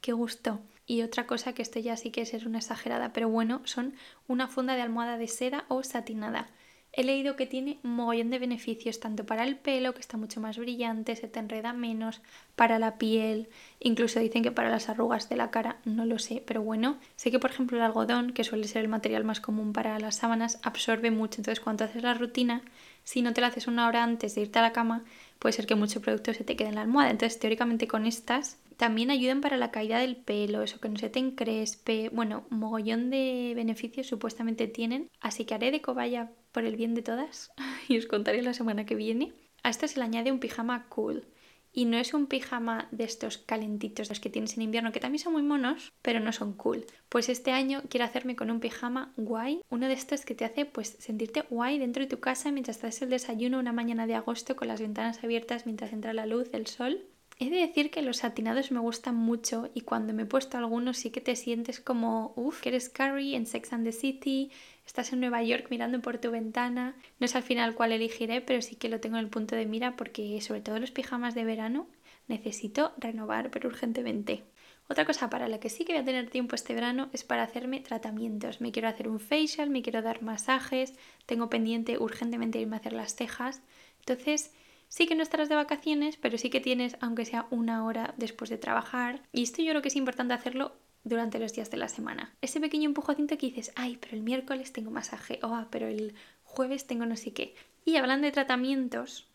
qué 0.00 0.12
gusto. 0.12 0.60
Y 0.86 1.02
otra 1.02 1.26
cosa 1.26 1.52
que 1.52 1.62
esto 1.62 1.80
ya 1.80 1.96
sí 1.96 2.12
que 2.12 2.22
es 2.22 2.46
una 2.46 2.58
exagerada, 2.58 3.12
pero 3.12 3.28
bueno, 3.28 3.60
son 3.64 3.94
una 4.28 4.46
funda 4.46 4.76
de 4.76 4.82
almohada 4.82 5.18
de 5.18 5.26
seda 5.26 5.64
o 5.66 5.82
satinada. 5.82 6.48
He 6.92 7.04
leído 7.04 7.36
que 7.36 7.46
tiene 7.46 7.78
un 7.84 7.94
mogollón 7.94 8.30
de 8.30 8.40
beneficios, 8.40 8.98
tanto 8.98 9.24
para 9.24 9.44
el 9.44 9.56
pelo, 9.56 9.94
que 9.94 10.00
está 10.00 10.16
mucho 10.16 10.40
más 10.40 10.58
brillante, 10.58 11.14
se 11.14 11.28
te 11.28 11.38
enreda 11.38 11.72
menos, 11.72 12.20
para 12.56 12.78
la 12.80 12.98
piel, 12.98 13.48
incluso 13.78 14.18
dicen 14.18 14.42
que 14.42 14.50
para 14.50 14.70
las 14.70 14.88
arrugas 14.88 15.28
de 15.28 15.36
la 15.36 15.50
cara, 15.50 15.78
no 15.84 16.04
lo 16.04 16.18
sé, 16.18 16.42
pero 16.44 16.62
bueno, 16.62 16.98
sé 17.14 17.30
que 17.30 17.38
por 17.38 17.50
ejemplo 17.50 17.76
el 17.76 17.84
algodón, 17.84 18.32
que 18.32 18.42
suele 18.42 18.66
ser 18.66 18.82
el 18.82 18.88
material 18.88 19.24
más 19.24 19.40
común 19.40 19.72
para 19.72 19.98
las 20.00 20.16
sábanas, 20.16 20.58
absorbe 20.62 21.10
mucho, 21.12 21.40
entonces 21.40 21.60
cuando 21.60 21.84
haces 21.84 22.02
la 22.02 22.14
rutina, 22.14 22.62
si 23.04 23.22
no 23.22 23.32
te 23.32 23.40
la 23.40 23.48
haces 23.48 23.68
una 23.68 23.86
hora 23.86 24.02
antes 24.02 24.34
de 24.34 24.42
irte 24.42 24.58
a 24.58 24.62
la 24.62 24.72
cama, 24.72 25.04
puede 25.38 25.52
ser 25.52 25.66
que 25.66 25.76
mucho 25.76 26.00
producto 26.00 26.34
se 26.34 26.44
te 26.44 26.56
quede 26.56 26.68
en 26.70 26.74
la 26.74 26.82
almohada, 26.82 27.10
entonces 27.10 27.38
teóricamente 27.38 27.86
con 27.86 28.04
estas 28.04 28.58
también 28.76 29.10
ayudan 29.10 29.42
para 29.42 29.58
la 29.58 29.70
caída 29.70 29.98
del 29.98 30.16
pelo, 30.16 30.62
eso 30.62 30.80
que 30.80 30.88
no 30.88 30.96
se 30.96 31.10
te 31.10 31.18
encrespe. 31.18 32.08
Bueno, 32.14 32.44
mogollón 32.48 33.10
de 33.10 33.52
beneficios 33.54 34.06
supuestamente 34.06 34.68
tienen. 34.68 35.10
Así 35.20 35.44
que 35.44 35.52
haré 35.54 35.70
de 35.70 35.82
cobaya 35.82 36.30
por 36.52 36.64
el 36.64 36.76
bien 36.76 36.94
de 36.94 37.02
todas 37.02 37.52
y 37.88 37.98
os 37.98 38.06
contaré 38.06 38.42
la 38.42 38.54
semana 38.54 38.86
que 38.86 38.94
viene. 38.94 39.32
A 39.62 39.70
esto 39.70 39.86
se 39.88 39.98
le 39.98 40.04
añade 40.04 40.32
un 40.32 40.40
pijama 40.40 40.86
cool. 40.88 41.26
Y 41.72 41.84
no 41.84 41.98
es 41.98 42.14
un 42.14 42.26
pijama 42.26 42.88
de 42.90 43.04
estos 43.04 43.38
calentitos, 43.38 44.08
los 44.08 44.18
que 44.18 44.28
tienes 44.28 44.56
en 44.56 44.62
invierno, 44.62 44.90
que 44.90 44.98
también 44.98 45.22
son 45.22 45.34
muy 45.34 45.42
monos, 45.42 45.92
pero 46.02 46.18
no 46.18 46.32
son 46.32 46.52
cool. 46.54 46.84
Pues 47.08 47.28
este 47.28 47.52
año 47.52 47.82
quiero 47.88 48.06
hacerme 48.06 48.34
con 48.34 48.50
un 48.50 48.58
pijama 48.58 49.12
guay, 49.16 49.60
uno 49.70 49.86
de 49.86 49.94
estos 49.94 50.24
que 50.24 50.34
te 50.34 50.44
hace 50.44 50.64
pues 50.64 50.96
sentirte 50.98 51.42
guay 51.42 51.78
dentro 51.78 52.02
de 52.02 52.08
tu 52.08 52.18
casa 52.18 52.50
mientras 52.50 52.78
estás 52.78 53.02
el 53.02 53.10
desayuno 53.10 53.60
una 53.60 53.72
mañana 53.72 54.08
de 54.08 54.16
agosto 54.16 54.56
con 54.56 54.66
las 54.66 54.80
ventanas 54.80 55.22
abiertas 55.22 55.64
mientras 55.64 55.92
entra 55.92 56.12
la 56.12 56.26
luz, 56.26 56.48
el 56.54 56.66
sol 56.66 57.06
He 57.42 57.48
de 57.48 57.56
decir 57.56 57.90
que 57.90 58.02
los 58.02 58.18
satinados 58.18 58.70
me 58.70 58.80
gustan 58.80 59.16
mucho 59.16 59.70
y 59.72 59.80
cuando 59.80 60.12
me 60.12 60.24
he 60.24 60.26
puesto 60.26 60.58
algunos 60.58 60.98
sí 60.98 61.08
que 61.08 61.22
te 61.22 61.36
sientes 61.36 61.80
como, 61.80 62.34
uff, 62.36 62.60
que 62.60 62.68
eres 62.68 62.90
Carrie 62.90 63.34
en 63.34 63.46
Sex 63.46 63.72
and 63.72 63.86
the 63.86 63.92
City, 63.92 64.50
estás 64.86 65.14
en 65.14 65.20
Nueva 65.20 65.42
York 65.42 65.68
mirando 65.70 66.02
por 66.02 66.18
tu 66.18 66.30
ventana. 66.30 66.94
No 67.18 67.24
es 67.24 67.34
al 67.34 67.42
final 67.42 67.74
cuál 67.74 67.92
elegiré, 67.92 68.42
pero 68.42 68.60
sí 68.60 68.76
que 68.76 68.90
lo 68.90 69.00
tengo 69.00 69.16
en 69.16 69.24
el 69.24 69.30
punto 69.30 69.56
de 69.56 69.64
mira 69.64 69.96
porque 69.96 70.38
sobre 70.42 70.60
todo 70.60 70.78
los 70.78 70.90
pijamas 70.90 71.34
de 71.34 71.44
verano 71.44 71.86
necesito 72.28 72.92
renovar, 72.98 73.50
pero 73.50 73.70
urgentemente. 73.70 74.42
Otra 74.90 75.06
cosa 75.06 75.30
para 75.30 75.48
la 75.48 75.60
que 75.60 75.70
sí 75.70 75.86
que 75.86 75.94
voy 75.94 76.02
a 76.02 76.04
tener 76.04 76.28
tiempo 76.28 76.56
este 76.56 76.74
verano 76.74 77.08
es 77.14 77.24
para 77.24 77.44
hacerme 77.44 77.80
tratamientos. 77.80 78.60
Me 78.60 78.70
quiero 78.70 78.88
hacer 78.88 79.08
un 79.08 79.18
facial, 79.18 79.70
me 79.70 79.80
quiero 79.80 80.02
dar 80.02 80.20
masajes, 80.20 80.92
tengo 81.24 81.48
pendiente 81.48 81.96
urgentemente 81.96 82.60
irme 82.60 82.76
a 82.76 82.80
hacer 82.80 82.92
las 82.92 83.14
cejas. 83.14 83.62
Entonces, 84.00 84.52
sí 84.90 85.06
que 85.06 85.14
no 85.14 85.22
estarás 85.22 85.48
de 85.48 85.54
vacaciones, 85.54 86.18
pero 86.18 86.36
sí 86.36 86.50
que 86.50 86.60
tienes, 86.60 86.96
aunque 87.00 87.24
sea 87.24 87.46
una 87.50 87.86
hora 87.86 88.12
después 88.18 88.50
de 88.50 88.58
trabajar. 88.58 89.22
Y 89.32 89.44
esto 89.44 89.62
yo 89.62 89.70
creo 89.70 89.82
que 89.82 89.88
es 89.88 89.96
importante 89.96 90.34
hacerlo 90.34 90.76
durante 91.04 91.38
los 91.38 91.54
días 91.54 91.70
de 91.70 91.78
la 91.78 91.88
semana. 91.88 92.34
Ese 92.42 92.60
pequeño 92.60 92.88
empujoncito 92.88 93.38
que 93.38 93.46
dices, 93.46 93.72
ay, 93.76 93.96
pero 93.98 94.16
el 94.16 94.22
miércoles 94.22 94.72
tengo 94.72 94.90
masaje, 94.90 95.38
o 95.42 95.54
ah, 95.54 95.68
pero 95.70 95.86
el 95.86 96.14
jueves 96.42 96.86
tengo 96.86 97.06
no 97.06 97.16
sé 97.16 97.32
qué. 97.32 97.54
Y 97.84 97.96
hablando 97.96 98.26
de 98.26 98.32
tratamientos, 98.32 99.28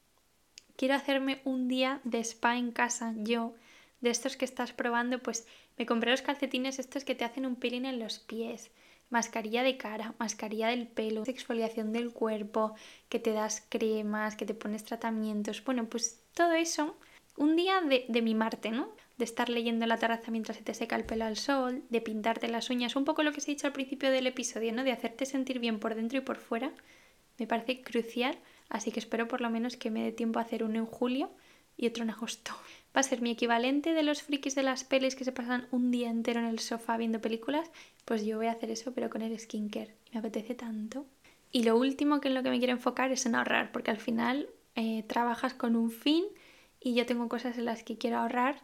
quiero 0.75 0.93
hacerme 0.93 1.41
un 1.45 1.67
día 1.67 2.01
de 2.03 2.19
spa 2.19 2.57
en 2.57 2.71
casa 2.71 3.15
yo, 3.17 3.55
de 4.01 4.09
estos 4.09 4.35
que 4.35 4.45
estás 4.45 4.73
probando, 4.73 5.19
pues 5.19 5.47
me 5.77 5.85
compré 5.85 6.11
los 6.11 6.21
calcetines 6.21 6.79
estos 6.79 7.05
que 7.05 7.15
te 7.15 7.23
hacen 7.23 7.45
un 7.45 7.55
peeling 7.55 7.85
en 7.85 7.99
los 7.99 8.19
pies 8.19 8.71
mascarilla 9.09 9.63
de 9.63 9.77
cara, 9.77 10.15
mascarilla 10.19 10.67
del 10.67 10.87
pelo, 10.87 11.23
exfoliación 11.25 11.91
del 11.91 12.11
cuerpo, 12.11 12.75
que 13.09 13.19
te 13.19 13.31
das 13.31 13.65
cremas, 13.69 14.35
que 14.35 14.45
te 14.45 14.53
pones 14.53 14.83
tratamientos. 14.83 15.63
Bueno, 15.63 15.87
pues 15.87 16.23
todo 16.33 16.53
eso, 16.53 16.97
un 17.37 17.55
día 17.55 17.81
de, 17.81 18.05
de 18.07 18.21
mimarte, 18.21 18.71
¿no? 18.71 18.89
De 19.17 19.25
estar 19.25 19.49
leyendo 19.49 19.85
en 19.85 19.89
la 19.89 19.97
terraza 19.97 20.31
mientras 20.31 20.57
se 20.57 20.63
te 20.63 20.73
seca 20.73 20.95
el 20.95 21.05
pelo 21.05 21.25
al 21.25 21.37
sol, 21.37 21.83
de 21.89 22.01
pintarte 22.01 22.47
las 22.47 22.69
uñas, 22.69 22.95
un 22.95 23.05
poco 23.05 23.23
lo 23.23 23.31
que 23.31 23.39
os 23.39 23.47
he 23.47 23.51
dicho 23.51 23.67
al 23.67 23.73
principio 23.73 24.11
del 24.11 24.27
episodio, 24.27 24.73
¿no? 24.73 24.83
De 24.83 24.91
hacerte 24.91 25.25
sentir 25.25 25.59
bien 25.59 25.79
por 25.79 25.95
dentro 25.95 26.17
y 26.17 26.21
por 26.21 26.37
fuera, 26.37 26.73
me 27.37 27.47
parece 27.47 27.81
crucial, 27.81 28.37
así 28.69 28.91
que 28.91 28.99
espero 28.99 29.27
por 29.27 29.41
lo 29.41 29.49
menos 29.49 29.77
que 29.77 29.91
me 29.91 30.03
dé 30.03 30.11
tiempo 30.11 30.39
a 30.39 30.43
hacer 30.43 30.63
uno 30.63 30.79
en 30.79 30.85
julio 30.85 31.31
y 31.77 31.87
otro 31.87 32.03
en 32.03 32.09
agosto. 32.09 32.53
Va 32.95 33.01
a 33.01 33.03
ser 33.03 33.21
mi 33.21 33.31
equivalente 33.31 33.93
de 33.93 34.03
los 34.03 34.23
frikis 34.23 34.55
de 34.55 34.63
las 34.63 34.83
pelis 34.83 35.15
que 35.15 35.25
se 35.25 35.31
pasan 35.31 35.67
un 35.71 35.91
día 35.91 36.09
entero 36.09 36.39
en 36.39 36.45
el 36.45 36.59
sofá 36.59 36.95
viendo 36.95 37.19
películas. 37.19 37.69
Pues 38.05 38.25
yo 38.25 38.37
voy 38.37 38.47
a 38.47 38.53
hacer 38.53 38.71
eso, 38.71 38.93
pero 38.93 39.09
con 39.09 39.21
el 39.21 39.37
skincare. 39.37 39.95
Me 40.13 40.19
apetece 40.19 40.55
tanto. 40.55 41.05
Y 41.51 41.63
lo 41.63 41.77
último 41.77 42.21
que 42.21 42.29
en 42.29 42.35
lo 42.35 42.43
que 42.43 42.49
me 42.49 42.59
quiero 42.59 42.73
enfocar 42.73 43.11
es 43.11 43.25
en 43.25 43.35
ahorrar, 43.35 43.71
porque 43.71 43.91
al 43.91 43.97
final 43.97 44.49
eh, 44.75 45.03
trabajas 45.07 45.53
con 45.53 45.75
un 45.75 45.91
fin 45.91 46.25
y 46.79 46.93
yo 46.93 47.05
tengo 47.05 47.27
cosas 47.29 47.57
en 47.57 47.65
las 47.65 47.83
que 47.83 47.97
quiero 47.97 48.17
ahorrar. 48.17 48.61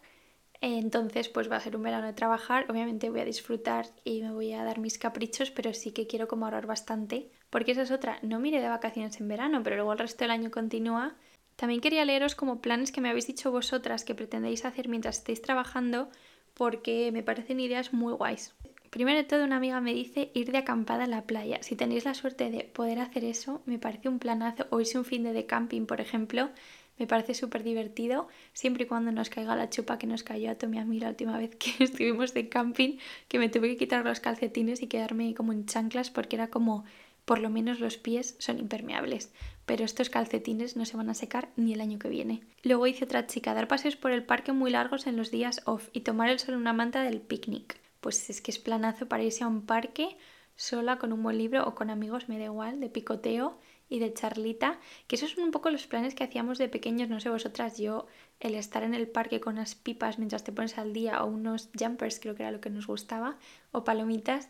Entonces, 0.62 1.28
pues 1.28 1.50
va 1.52 1.56
a 1.56 1.60
ser 1.60 1.76
un 1.76 1.84
verano 1.84 2.06
de 2.06 2.14
trabajar. 2.14 2.70
Obviamente 2.70 3.10
voy 3.10 3.22
a 3.22 3.26
disfrutar 3.26 3.88
y 4.04 4.22
me 4.22 4.32
voy 4.32 4.54
a 4.54 4.64
dar 4.64 4.80
mis 4.80 5.00
caprichos, 5.00 5.52
pero 5.52 5.74
sí 5.74 5.92
que 5.92 6.06
quiero 6.06 6.28
como 6.28 6.46
ahorrar 6.46 6.68
bastante. 6.68 7.32
Porque 7.50 7.72
esa 7.72 7.82
es 7.82 7.92
otra. 7.92 8.20
No 8.22 8.40
mire 8.40 8.62
de 8.62 8.70
vacaciones 8.70 9.20
en 9.20 9.28
verano, 9.28 9.62
pero 9.64 9.76
luego 9.76 9.94
el 9.94 10.00
resto 10.00 10.24
del 10.24 10.32
año 10.32 10.52
continúa 10.52 11.16
también 11.62 11.80
quería 11.80 12.06
leeros 12.06 12.34
como 12.34 12.60
planes 12.60 12.92
que 12.92 13.02
me 13.02 13.10
habéis 13.10 13.28
dicho 13.28 13.52
vosotras 13.52 14.04
que 14.04 14.16
pretendéis 14.16 14.66
hacer 14.66 14.88
mientras 14.88 15.20
estéis 15.20 15.44
trabajando 15.44 16.10
porque 16.56 17.12
me 17.14 17.22
parecen 17.22 17.60
ideas 17.60 17.94
muy 17.94 18.14
guays. 18.14 18.56
Primero 18.90 19.20
de 19.20 19.26
todo, 19.26 19.44
una 19.44 19.58
amiga 19.58 19.80
me 19.80 19.94
dice 19.94 20.32
ir 20.34 20.52
de 20.52 20.58
acampada 20.58 21.04
en 21.04 21.12
la 21.12 21.28
playa. 21.28 21.62
Si 21.62 21.76
tenéis 21.76 22.04
la 22.04 22.16
suerte 22.16 22.50
de 22.50 22.64
poder 22.64 22.98
hacer 22.98 23.24
eso, 23.26 23.62
me 23.68 23.78
parece 23.78 24.10
un 24.10 24.18
planazo. 24.18 24.66
O 24.72 24.80
irse 24.80 24.98
un 24.98 25.06
fin 25.06 25.22
de, 25.22 25.34
de 25.34 25.46
camping, 25.46 25.86
por 25.86 26.02
ejemplo, 26.02 26.50
me 26.98 27.06
parece 27.06 27.36
súper 27.36 27.62
divertido, 27.62 28.28
siempre 28.54 28.86
y 28.86 28.88
cuando 28.88 29.12
nos 29.12 29.30
caiga 29.30 29.56
la 29.56 29.70
chupa 29.70 30.00
que 30.00 30.08
nos 30.08 30.24
cayó 30.24 30.50
a 30.50 30.56
Tommy 30.56 30.80
a 30.80 30.86
mí 30.86 31.00
la 31.00 31.10
última 31.10 31.38
vez 31.38 31.56
que 31.58 31.76
estuvimos 31.84 32.34
de 32.34 32.50
camping, 32.50 32.98
que 33.28 33.38
me 33.38 33.50
tuve 33.50 33.70
que 33.70 33.78
quitar 33.78 34.04
los 34.04 34.20
calcetines 34.20 34.82
y 34.82 34.88
quedarme 34.88 35.36
como 35.36 35.54
en 35.54 35.68
chanclas 35.68 36.10
porque 36.10 36.38
era 36.38 36.48
como 36.48 36.86
por 37.26 37.40
lo 37.40 37.50
menos 37.50 37.80
los 37.80 37.98
pies 37.98 38.36
son 38.40 38.60
impermeables, 38.60 39.32
pero 39.72 39.86
estos 39.86 40.10
calcetines 40.10 40.76
no 40.76 40.84
se 40.84 40.98
van 40.98 41.10
a 41.10 41.14
secar 41.14 41.48
ni 41.56 41.72
el 41.72 41.80
año 41.80 41.98
que 41.98 42.10
viene. 42.10 42.42
Luego 42.62 42.88
hice 42.88 43.06
otra 43.06 43.26
chica, 43.26 43.54
dar 43.54 43.70
paseos 43.70 43.96
por 43.96 44.12
el 44.12 44.26
parque 44.26 44.52
muy 44.52 44.70
largos 44.70 45.08
en 45.08 45.16
los 45.16 45.32
días 45.32 45.62
off 45.64 45.88
y 45.94 46.02
tomar 46.02 46.30
el 46.30 46.40
sol 46.40 46.56
en 46.56 46.60
una 46.60 46.74
manta 46.74 47.04
del 47.04 47.22
picnic. 47.22 47.80
Pues 48.02 48.30
es 48.30 48.42
que 48.42 48.52
es 48.52 48.60
planazo 48.60 49.08
para 49.08 49.24
irse 49.24 49.46
a 49.46 49.48
un 49.48 49.66
parque 49.66 50.18
sola 50.58 50.98
con 50.98 51.14
un 51.14 51.24
buen 51.24 51.38
libro 51.38 51.66
o 51.66 51.74
con 51.74 51.90
amigos, 51.90 52.28
me 52.28 52.38
da 52.38 52.44
igual, 52.44 52.82
de 52.82 52.90
picoteo 52.90 53.60
y 53.88 54.00
de 54.00 54.14
charlita, 54.14 54.78
que 55.08 55.16
esos 55.16 55.32
son 55.32 55.46
un 55.46 55.52
poco 55.52 55.70
los 55.70 55.88
planes 55.88 56.16
que 56.16 56.26
hacíamos 56.26 56.58
de 56.58 56.68
pequeños, 56.68 57.08
no 57.08 57.22
sé 57.22 57.30
vosotras, 57.30 57.78
yo 57.78 58.08
el 58.42 58.56
estar 58.56 58.84
en 58.84 58.94
el 58.94 59.08
parque 59.08 59.40
con 59.40 59.54
unas 59.54 59.76
pipas 59.76 60.18
mientras 60.18 60.44
te 60.44 60.52
pones 60.52 60.78
al 60.78 60.92
día 60.92 61.24
o 61.24 61.28
unos 61.28 61.70
jumpers, 61.80 62.20
creo 62.20 62.36
que 62.36 62.44
era 62.44 62.52
lo 62.52 62.60
que 62.60 62.70
nos 62.70 62.88
gustaba, 62.88 63.38
o 63.72 63.86
palomitas, 63.86 64.50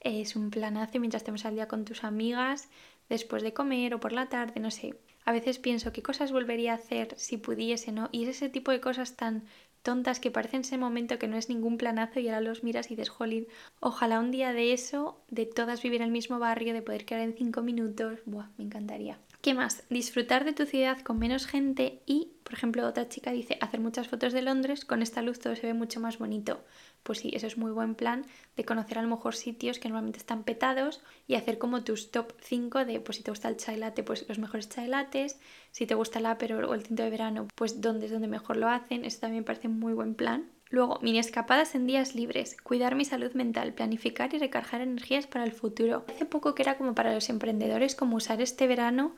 es 0.00 0.36
un 0.36 0.50
planazo 0.50 0.98
mientras 0.98 1.22
estemos 1.22 1.44
al 1.44 1.54
día 1.54 1.68
con 1.68 1.84
tus 1.84 2.04
amigas, 2.04 2.68
después 3.08 3.42
de 3.42 3.52
comer 3.52 3.94
o 3.94 4.00
por 4.00 4.12
la 4.12 4.28
tarde, 4.28 4.60
no 4.60 4.70
sé. 4.70 4.94
A 5.24 5.32
veces 5.32 5.58
pienso 5.58 5.92
qué 5.92 6.02
cosas 6.02 6.32
volvería 6.32 6.72
a 6.72 6.76
hacer 6.76 7.14
si 7.16 7.36
pudiese, 7.36 7.90
¿no? 7.92 8.08
Y 8.12 8.22
es 8.24 8.28
ese 8.28 8.48
tipo 8.48 8.70
de 8.70 8.80
cosas 8.80 9.16
tan 9.16 9.44
tontas 9.82 10.18
que 10.18 10.32
parecen 10.32 10.58
en 10.58 10.60
ese 10.62 10.78
momento 10.78 11.18
que 11.18 11.28
no 11.28 11.36
es 11.36 11.48
ningún 11.48 11.78
planazo 11.78 12.18
y 12.18 12.28
ahora 12.28 12.40
los 12.40 12.64
miras 12.64 12.90
y 12.90 12.96
dices, 12.96 13.08
jolín, 13.08 13.46
ojalá 13.78 14.18
un 14.18 14.32
día 14.32 14.52
de 14.52 14.72
eso, 14.72 15.20
de 15.30 15.46
todas 15.46 15.80
vivir 15.80 16.00
en 16.00 16.06
el 16.06 16.12
mismo 16.12 16.40
barrio, 16.40 16.74
de 16.74 16.82
poder 16.82 17.04
quedar 17.04 17.22
en 17.22 17.34
cinco 17.34 17.62
minutos, 17.62 18.18
buah, 18.24 18.48
me 18.58 18.64
encantaría. 18.64 19.20
¿Qué 19.42 19.54
más? 19.54 19.84
Disfrutar 19.88 20.44
de 20.44 20.54
tu 20.54 20.66
ciudad 20.66 21.00
con 21.02 21.20
menos 21.20 21.46
gente 21.46 22.02
y, 22.04 22.32
por 22.42 22.54
ejemplo, 22.54 22.84
otra 22.84 23.08
chica 23.08 23.30
dice 23.30 23.58
hacer 23.60 23.78
muchas 23.78 24.08
fotos 24.08 24.32
de 24.32 24.42
Londres, 24.42 24.84
con 24.84 25.02
esta 25.02 25.22
luz 25.22 25.38
todo 25.38 25.54
se 25.54 25.68
ve 25.68 25.72
mucho 25.72 26.00
más 26.00 26.18
bonito. 26.18 26.64
Pues 27.06 27.20
sí, 27.20 27.30
eso 27.32 27.46
es 27.46 27.56
muy 27.56 27.70
buen 27.70 27.94
plan 27.94 28.26
de 28.56 28.64
conocer 28.64 28.98
a 28.98 29.02
lo 29.02 29.08
mejor 29.08 29.36
sitios 29.36 29.78
que 29.78 29.88
normalmente 29.88 30.18
están 30.18 30.42
petados 30.42 31.00
y 31.28 31.36
hacer 31.36 31.56
como 31.56 31.84
tus 31.84 32.10
top 32.10 32.32
5 32.40 32.84
de, 32.84 32.98
pues 32.98 33.18
si 33.18 33.22
te 33.22 33.30
gusta 33.30 33.48
el 33.48 33.56
chai 33.56 33.76
latte, 33.76 34.02
pues 34.02 34.28
los 34.28 34.40
mejores 34.40 34.68
chai 34.68 34.88
lattes, 34.88 35.38
si 35.70 35.86
te 35.86 35.94
gusta 35.94 36.18
el 36.18 36.26
apero 36.26 36.68
o 36.68 36.74
el 36.74 36.82
tinto 36.82 37.04
de 37.04 37.10
verano, 37.10 37.46
pues 37.54 37.80
dónde 37.80 38.06
es 38.06 38.12
donde 38.12 38.26
mejor 38.26 38.56
lo 38.56 38.68
hacen, 38.68 39.04
eso 39.04 39.20
también 39.20 39.44
parece 39.44 39.68
muy 39.68 39.92
buen 39.92 40.16
plan. 40.16 40.50
Luego, 40.68 40.98
mini 41.00 41.20
escapadas 41.20 41.76
en 41.76 41.86
días 41.86 42.16
libres, 42.16 42.56
cuidar 42.60 42.96
mi 42.96 43.04
salud 43.04 43.32
mental, 43.34 43.72
planificar 43.72 44.34
y 44.34 44.38
recargar 44.38 44.80
energías 44.80 45.28
para 45.28 45.44
el 45.44 45.52
futuro. 45.52 46.04
Hace 46.08 46.24
poco 46.24 46.56
que 46.56 46.62
era 46.64 46.76
como 46.76 46.96
para 46.96 47.14
los 47.14 47.28
emprendedores, 47.28 47.94
como 47.94 48.16
usar 48.16 48.40
este 48.40 48.66
verano 48.66 49.14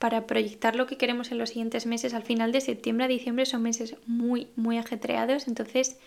para 0.00 0.26
proyectar 0.26 0.74
lo 0.74 0.88
que 0.88 0.96
queremos 0.96 1.30
en 1.30 1.38
los 1.38 1.50
siguientes 1.50 1.86
meses. 1.86 2.14
Al 2.14 2.24
final 2.24 2.50
de 2.50 2.60
septiembre 2.60 3.04
a 3.04 3.08
diciembre 3.08 3.46
son 3.46 3.62
meses 3.62 3.94
muy, 4.06 4.48
muy 4.56 4.76
ajetreados, 4.76 5.46
entonces 5.46 6.00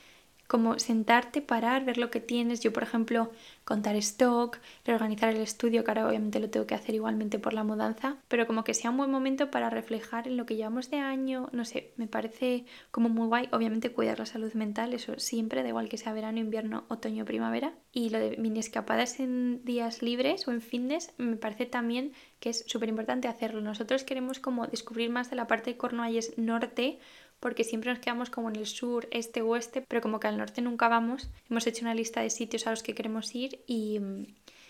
como 0.51 0.77
sentarte, 0.79 1.41
parar, 1.41 1.85
ver 1.85 1.97
lo 1.97 2.11
que 2.11 2.19
tienes. 2.19 2.59
Yo, 2.59 2.73
por 2.73 2.83
ejemplo, 2.83 3.31
contar 3.63 3.95
stock, 3.95 4.57
reorganizar 4.83 5.29
el 5.33 5.39
estudio, 5.39 5.85
que 5.85 5.91
ahora 5.91 6.05
obviamente 6.05 6.41
lo 6.41 6.49
tengo 6.49 6.67
que 6.67 6.75
hacer 6.75 6.93
igualmente 6.93 7.39
por 7.39 7.53
la 7.53 7.63
mudanza, 7.63 8.17
pero 8.27 8.45
como 8.47 8.65
que 8.65 8.73
sea 8.73 8.89
un 8.89 8.97
buen 8.97 9.09
momento 9.09 9.49
para 9.49 9.69
reflejar 9.69 10.27
en 10.27 10.35
lo 10.35 10.45
que 10.45 10.57
llevamos 10.57 10.89
de 10.89 10.97
año, 10.97 11.47
no 11.53 11.63
sé, 11.63 11.93
me 11.95 12.07
parece 12.07 12.65
como 12.91 13.07
muy 13.07 13.27
guay. 13.27 13.47
Obviamente 13.53 13.93
cuidar 13.93 14.19
la 14.19 14.25
salud 14.25 14.51
mental, 14.51 14.93
eso 14.93 15.17
siempre, 15.19 15.63
da 15.63 15.69
igual 15.69 15.87
que 15.87 15.97
sea 15.97 16.11
verano, 16.11 16.39
invierno, 16.39 16.83
otoño, 16.89 17.23
primavera. 17.23 17.73
Y 17.93 18.09
lo 18.09 18.19
de 18.19 18.35
mini 18.35 18.59
escapadas 18.59 19.21
en 19.21 19.63
días 19.63 20.01
libres 20.01 20.49
o 20.49 20.51
en 20.51 20.59
fines, 20.59 21.13
me 21.17 21.37
parece 21.37 21.65
también 21.65 22.11
que 22.41 22.49
es 22.49 22.65
súper 22.67 22.89
importante 22.89 23.29
hacerlo. 23.29 23.61
Nosotros 23.61 24.03
queremos 24.03 24.39
como 24.39 24.67
descubrir 24.67 25.11
más 25.11 25.29
de 25.29 25.37
la 25.37 25.47
parte 25.47 25.71
de 25.71 25.77
Cornualles 25.77 26.37
norte 26.37 26.99
porque 27.41 27.63
siempre 27.65 27.89
nos 27.89 27.99
quedamos 27.99 28.29
como 28.29 28.49
en 28.49 28.55
el 28.55 28.67
sur, 28.67 29.07
este, 29.11 29.41
oeste, 29.41 29.81
pero 29.81 29.99
como 29.99 30.19
que 30.19 30.27
al 30.27 30.37
norte 30.37 30.61
nunca 30.61 30.87
vamos. 30.87 31.29
Hemos 31.49 31.65
hecho 31.67 31.83
una 31.83 31.95
lista 31.95 32.21
de 32.21 32.29
sitios 32.29 32.67
a 32.67 32.69
los 32.69 32.83
que 32.83 32.93
queremos 32.93 33.33
ir 33.33 33.63
y, 33.65 33.99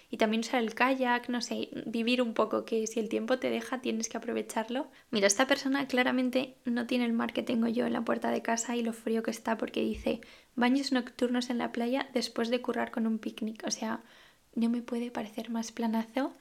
y 0.10 0.16
también 0.16 0.40
usar 0.40 0.64
el 0.64 0.74
kayak, 0.74 1.28
no 1.28 1.42
sé, 1.42 1.68
vivir 1.86 2.22
un 2.22 2.34
poco, 2.34 2.64
que 2.64 2.88
si 2.88 3.02
el 3.02 3.10
tiempo 3.10 3.38
te 3.40 3.50
deja 3.50 3.82
tienes 3.82 4.08
que 4.08 4.16
aprovecharlo. 4.16 4.88
Mira, 5.12 5.28
esta 5.28 5.48
persona 5.48 5.86
claramente 5.88 6.56
no 6.64 6.88
tiene 6.88 7.06
el 7.06 7.14
mar 7.14 7.34
que 7.34 7.44
tengo 7.44 7.68
yo 7.68 7.86
en 7.86 7.94
la 7.94 8.06
puerta 8.06 8.32
de 8.32 8.42
casa 8.42 8.78
y 8.78 8.84
lo 8.84 8.94
frío 8.94 9.22
que 9.22 9.32
está 9.32 9.58
porque 9.58 9.82
dice 9.82 10.22
baños 10.56 10.94
nocturnos 10.94 11.50
en 11.50 11.58
la 11.58 11.74
playa 11.74 12.10
después 12.14 12.50
de 12.50 12.62
currar 12.62 12.92
con 12.92 13.06
un 13.06 13.20
picnic. 13.20 13.64
O 13.68 13.72
sea, 13.72 14.02
no 14.56 14.70
me 14.70 14.82
puede 14.82 15.12
parecer 15.12 15.50
más 15.50 15.74
planazo 15.74 16.34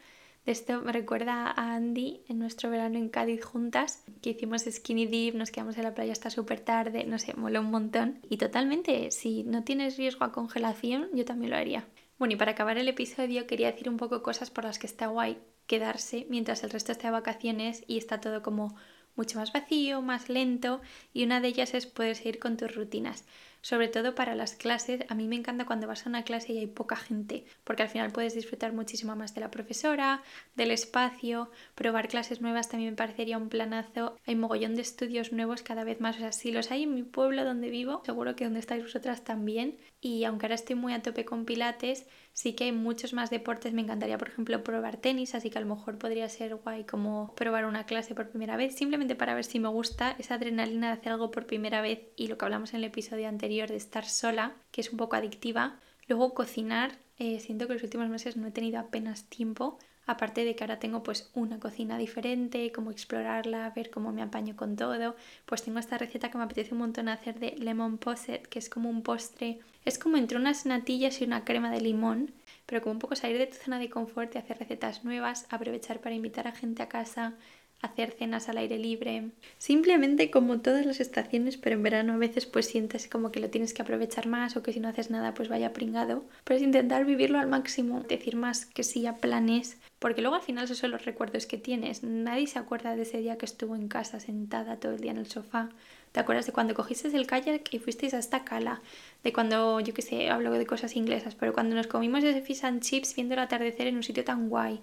esto 0.46 0.80
me 0.80 0.92
recuerda 0.92 1.46
a 1.46 1.74
Andy 1.74 2.22
en 2.28 2.38
nuestro 2.38 2.70
verano 2.70 2.98
en 2.98 3.08
Cádiz 3.08 3.44
juntas, 3.44 4.02
que 4.22 4.30
hicimos 4.30 4.62
skinny 4.62 5.06
dip, 5.06 5.34
nos 5.34 5.50
quedamos 5.50 5.76
en 5.76 5.84
la 5.84 5.94
playa 5.94 6.12
hasta 6.12 6.30
súper 6.30 6.60
tarde, 6.60 7.04
no 7.04 7.18
sé, 7.18 7.34
moló 7.34 7.60
un 7.60 7.70
montón. 7.70 8.20
Y 8.28 8.38
totalmente, 8.38 9.10
si 9.10 9.44
no 9.44 9.64
tienes 9.64 9.96
riesgo 9.96 10.24
a 10.24 10.32
congelación, 10.32 11.08
yo 11.14 11.24
también 11.24 11.50
lo 11.50 11.56
haría. 11.56 11.86
Bueno, 12.18 12.34
y 12.34 12.36
para 12.36 12.52
acabar 12.52 12.78
el 12.78 12.88
episodio 12.88 13.46
quería 13.46 13.70
decir 13.72 13.88
un 13.88 13.96
poco 13.96 14.22
cosas 14.22 14.50
por 14.50 14.64
las 14.64 14.78
que 14.78 14.86
está 14.86 15.06
guay 15.06 15.38
quedarse 15.66 16.26
mientras 16.28 16.64
el 16.64 16.70
resto 16.70 16.90
está 16.90 17.08
de 17.08 17.12
vacaciones 17.12 17.84
y 17.86 17.96
está 17.96 18.20
todo 18.20 18.42
como 18.42 18.74
mucho 19.16 19.38
más 19.38 19.52
vacío, 19.52 20.02
más 20.02 20.28
lento 20.28 20.80
y 21.12 21.24
una 21.24 21.40
de 21.40 21.48
ellas 21.48 21.74
es 21.74 21.86
poder 21.86 22.16
seguir 22.16 22.38
con 22.38 22.56
tus 22.56 22.74
rutinas 22.74 23.24
sobre 23.62 23.88
todo 23.88 24.14
para 24.14 24.34
las 24.34 24.54
clases. 24.54 25.02
A 25.08 25.14
mí 25.14 25.26
me 25.28 25.36
encanta 25.36 25.66
cuando 25.66 25.86
vas 25.86 26.06
a 26.06 26.08
una 26.08 26.24
clase 26.24 26.52
y 26.52 26.58
hay 26.58 26.66
poca 26.66 26.96
gente, 26.96 27.44
porque 27.64 27.82
al 27.82 27.88
final 27.88 28.12
puedes 28.12 28.34
disfrutar 28.34 28.72
muchísimo 28.72 29.16
más 29.16 29.34
de 29.34 29.40
la 29.40 29.50
profesora, 29.50 30.22
del 30.54 30.70
espacio, 30.70 31.50
probar 31.74 32.08
clases 32.08 32.40
nuevas 32.40 32.68
también 32.68 32.92
me 32.92 32.96
parecería 32.96 33.38
un 33.38 33.48
planazo. 33.48 34.16
Hay 34.26 34.36
mogollón 34.36 34.74
de 34.74 34.82
estudios 34.82 35.32
nuevos 35.32 35.62
cada 35.62 35.84
vez 35.84 36.00
más, 36.00 36.16
o 36.16 36.20
sea, 36.20 36.32
si 36.32 36.52
los 36.52 36.70
hay 36.70 36.84
en 36.84 36.94
mi 36.94 37.02
pueblo 37.02 37.44
donde 37.44 37.70
vivo, 37.70 38.02
seguro 38.04 38.36
que 38.36 38.44
donde 38.44 38.60
estáis 38.60 38.82
vosotras 38.82 39.24
también. 39.24 39.78
Y 40.00 40.24
aunque 40.24 40.46
ahora 40.46 40.54
estoy 40.54 40.76
muy 40.76 40.94
a 40.94 41.02
tope 41.02 41.24
con 41.24 41.44
pilates, 41.44 42.06
sí 42.32 42.54
que 42.54 42.64
hay 42.64 42.72
muchos 42.72 43.12
más 43.12 43.28
deportes. 43.28 43.72
Me 43.72 43.82
encantaría, 43.82 44.16
por 44.16 44.28
ejemplo, 44.28 44.62
probar 44.64 44.96
tenis, 44.96 45.34
así 45.34 45.50
que 45.50 45.58
a 45.58 45.60
lo 45.60 45.74
mejor 45.74 45.98
podría 45.98 46.28
ser 46.28 46.54
guay 46.56 46.84
como 46.84 47.34
probar 47.34 47.66
una 47.66 47.84
clase 47.84 48.14
por 48.14 48.30
primera 48.30 48.56
vez, 48.56 48.74
simplemente 48.76 49.14
para 49.14 49.34
ver 49.34 49.44
si 49.44 49.60
me 49.60 49.68
gusta 49.68 50.16
esa 50.18 50.34
adrenalina 50.34 50.88
de 50.88 50.92
hacer 50.94 51.12
algo 51.12 51.30
por 51.30 51.46
primera 51.46 51.82
vez 51.82 52.00
y 52.16 52.28
lo 52.28 52.38
que 52.38 52.44
hablamos 52.44 52.72
en 52.72 52.78
el 52.78 52.84
episodio 52.84 53.28
anterior 53.28 53.49
de 53.50 53.76
estar 53.76 54.06
sola, 54.06 54.52
que 54.70 54.80
es 54.80 54.90
un 54.90 54.96
poco 54.96 55.16
adictiva. 55.16 55.78
Luego 56.08 56.34
cocinar, 56.34 56.98
eh, 57.18 57.40
siento 57.40 57.66
que 57.66 57.74
los 57.74 57.82
últimos 57.82 58.08
meses 58.08 58.36
no 58.36 58.46
he 58.46 58.50
tenido 58.50 58.78
apenas 58.78 59.24
tiempo, 59.24 59.78
aparte 60.06 60.44
de 60.44 60.56
que 60.56 60.64
ahora 60.64 60.78
tengo 60.78 61.02
pues 61.02 61.30
una 61.34 61.58
cocina 61.58 61.98
diferente, 61.98 62.72
como 62.72 62.90
explorarla, 62.90 63.70
ver 63.70 63.90
cómo 63.90 64.12
me 64.12 64.22
apaño 64.22 64.56
con 64.56 64.76
todo, 64.76 65.16
pues 65.46 65.62
tengo 65.62 65.78
esta 65.78 65.98
receta 65.98 66.30
que 66.30 66.38
me 66.38 66.44
apetece 66.44 66.74
un 66.74 66.80
montón 66.80 67.08
hacer 67.08 67.38
de 67.38 67.56
lemon 67.58 67.98
posset, 67.98 68.46
que 68.46 68.58
es 68.58 68.68
como 68.68 68.88
un 68.88 69.02
postre, 69.02 69.60
es 69.84 69.98
como 69.98 70.16
entre 70.16 70.36
unas 70.36 70.66
natillas 70.66 71.20
y 71.20 71.24
una 71.24 71.44
crema 71.44 71.70
de 71.70 71.80
limón, 71.80 72.32
pero 72.66 72.82
como 72.82 72.92
un 72.92 72.98
poco 72.98 73.16
salir 73.16 73.38
de 73.38 73.46
tu 73.46 73.56
zona 73.56 73.78
de 73.78 73.90
confort 73.90 74.34
y 74.34 74.38
hacer 74.38 74.58
recetas 74.58 75.04
nuevas, 75.04 75.46
aprovechar 75.50 76.00
para 76.00 76.14
invitar 76.14 76.46
a 76.46 76.52
gente 76.52 76.82
a 76.82 76.88
casa, 76.88 77.34
hacer 77.82 78.12
cenas 78.12 78.48
al 78.48 78.58
aire 78.58 78.78
libre. 78.78 79.30
Simplemente 79.58 80.30
como 80.30 80.60
todas 80.60 80.84
las 80.86 81.00
estaciones, 81.00 81.56
pero 81.56 81.76
en 81.76 81.82
verano 81.82 82.14
a 82.14 82.18
veces 82.18 82.46
pues 82.46 82.66
sientes 82.66 83.08
como 83.08 83.32
que 83.32 83.40
lo 83.40 83.50
tienes 83.50 83.72
que 83.72 83.82
aprovechar 83.82 84.26
más 84.26 84.56
o 84.56 84.62
que 84.62 84.72
si 84.72 84.80
no 84.80 84.88
haces 84.88 85.10
nada 85.10 85.34
pues 85.34 85.48
vaya 85.48 85.72
pringado. 85.72 86.24
Pero 86.44 86.62
intentar 86.62 87.04
vivirlo 87.04 87.38
al 87.38 87.48
máximo, 87.48 88.00
decir 88.00 88.36
más 88.36 88.66
que 88.66 88.82
sí 88.82 89.06
a 89.06 89.16
planes, 89.16 89.78
porque 89.98 90.20
luego 90.20 90.36
al 90.36 90.42
final 90.42 90.64
esos 90.64 90.78
son 90.78 90.90
los 90.90 91.04
recuerdos 91.04 91.46
que 91.46 91.58
tienes. 91.58 92.02
Nadie 92.02 92.46
se 92.46 92.58
acuerda 92.58 92.96
de 92.96 93.02
ese 93.02 93.18
día 93.18 93.38
que 93.38 93.46
estuvo 93.46 93.74
en 93.76 93.88
casa 93.88 94.20
sentada 94.20 94.76
todo 94.76 94.92
el 94.92 95.00
día 95.00 95.12
en 95.12 95.18
el 95.18 95.26
sofá. 95.26 95.70
¿Te 96.12 96.20
acuerdas 96.20 96.46
de 96.46 96.52
cuando 96.52 96.74
cogiste 96.74 97.08
el 97.08 97.26
kayak 97.26 97.72
y 97.72 97.78
fuisteis 97.78 98.14
a 98.14 98.18
esta 98.18 98.44
cala? 98.44 98.80
De 99.22 99.32
cuando, 99.32 99.78
yo 99.78 99.94
qué 99.94 100.02
sé, 100.02 100.28
hablo 100.28 100.50
de 100.50 100.66
cosas 100.66 100.96
inglesas, 100.96 101.36
pero 101.36 101.52
cuando 101.52 101.76
nos 101.76 101.86
comimos 101.86 102.24
ese 102.24 102.40
fish 102.40 102.64
and 102.64 102.82
chips 102.82 103.14
viendo 103.14 103.34
el 103.34 103.40
atardecer 103.40 103.86
en 103.86 103.96
un 103.96 104.02
sitio 104.02 104.24
tan 104.24 104.48
guay 104.48 104.80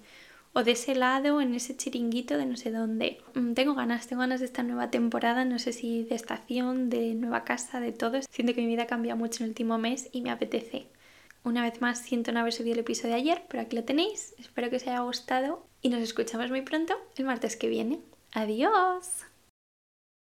o 0.58 0.64
de 0.64 0.72
ese 0.72 0.96
lado, 0.96 1.40
en 1.40 1.54
ese 1.54 1.78
chiringuito 1.78 2.36
de 2.36 2.48
no 2.48 2.58
sé 2.58 2.72
dónde. 2.72 3.20
Mm, 3.36 3.54
tengo 3.54 3.76
ganas, 3.76 4.08
tengo 4.08 4.22
ganas 4.22 4.40
de 4.40 4.48
esta 4.48 4.64
nueva 4.64 4.90
temporada, 4.90 5.46
no 5.46 5.60
sé 5.60 5.72
si 5.72 6.02
de 6.02 6.16
estación, 6.16 6.90
de 6.90 7.14
nueva 7.14 7.44
casa, 7.44 7.80
de 7.80 7.92
todo. 7.92 8.20
Siento 8.28 8.56
que 8.56 8.62
mi 8.62 8.68
vida 8.68 8.88
cambia 8.88 9.16
mucho 9.16 9.44
en 9.44 9.46
el 9.46 9.50
último 9.52 9.78
mes 9.78 10.10
y 10.12 10.22
me 10.22 10.32
apetece. 10.32 10.88
Una 11.44 11.62
vez 11.62 11.80
más, 11.80 12.00
siento 12.00 12.32
no 12.32 12.40
haber 12.40 12.54
subido 12.54 12.74
el 12.74 12.80
episodio 12.80 13.14
de 13.14 13.22
ayer, 13.22 13.44
pero 13.48 13.62
aquí 13.62 13.76
lo 13.76 13.84
tenéis. 13.84 14.34
Espero 14.40 14.72
que 14.72 14.78
os 14.78 14.88
haya 14.88 15.02
gustado 15.02 15.64
y 15.84 15.90
nos 15.90 16.02
escuchamos 16.02 16.50
muy 16.50 16.64
pronto 16.64 16.96
el 17.18 17.26
martes 17.26 17.56
que 17.56 17.70
viene. 17.70 18.00
Adiós. 18.32 19.27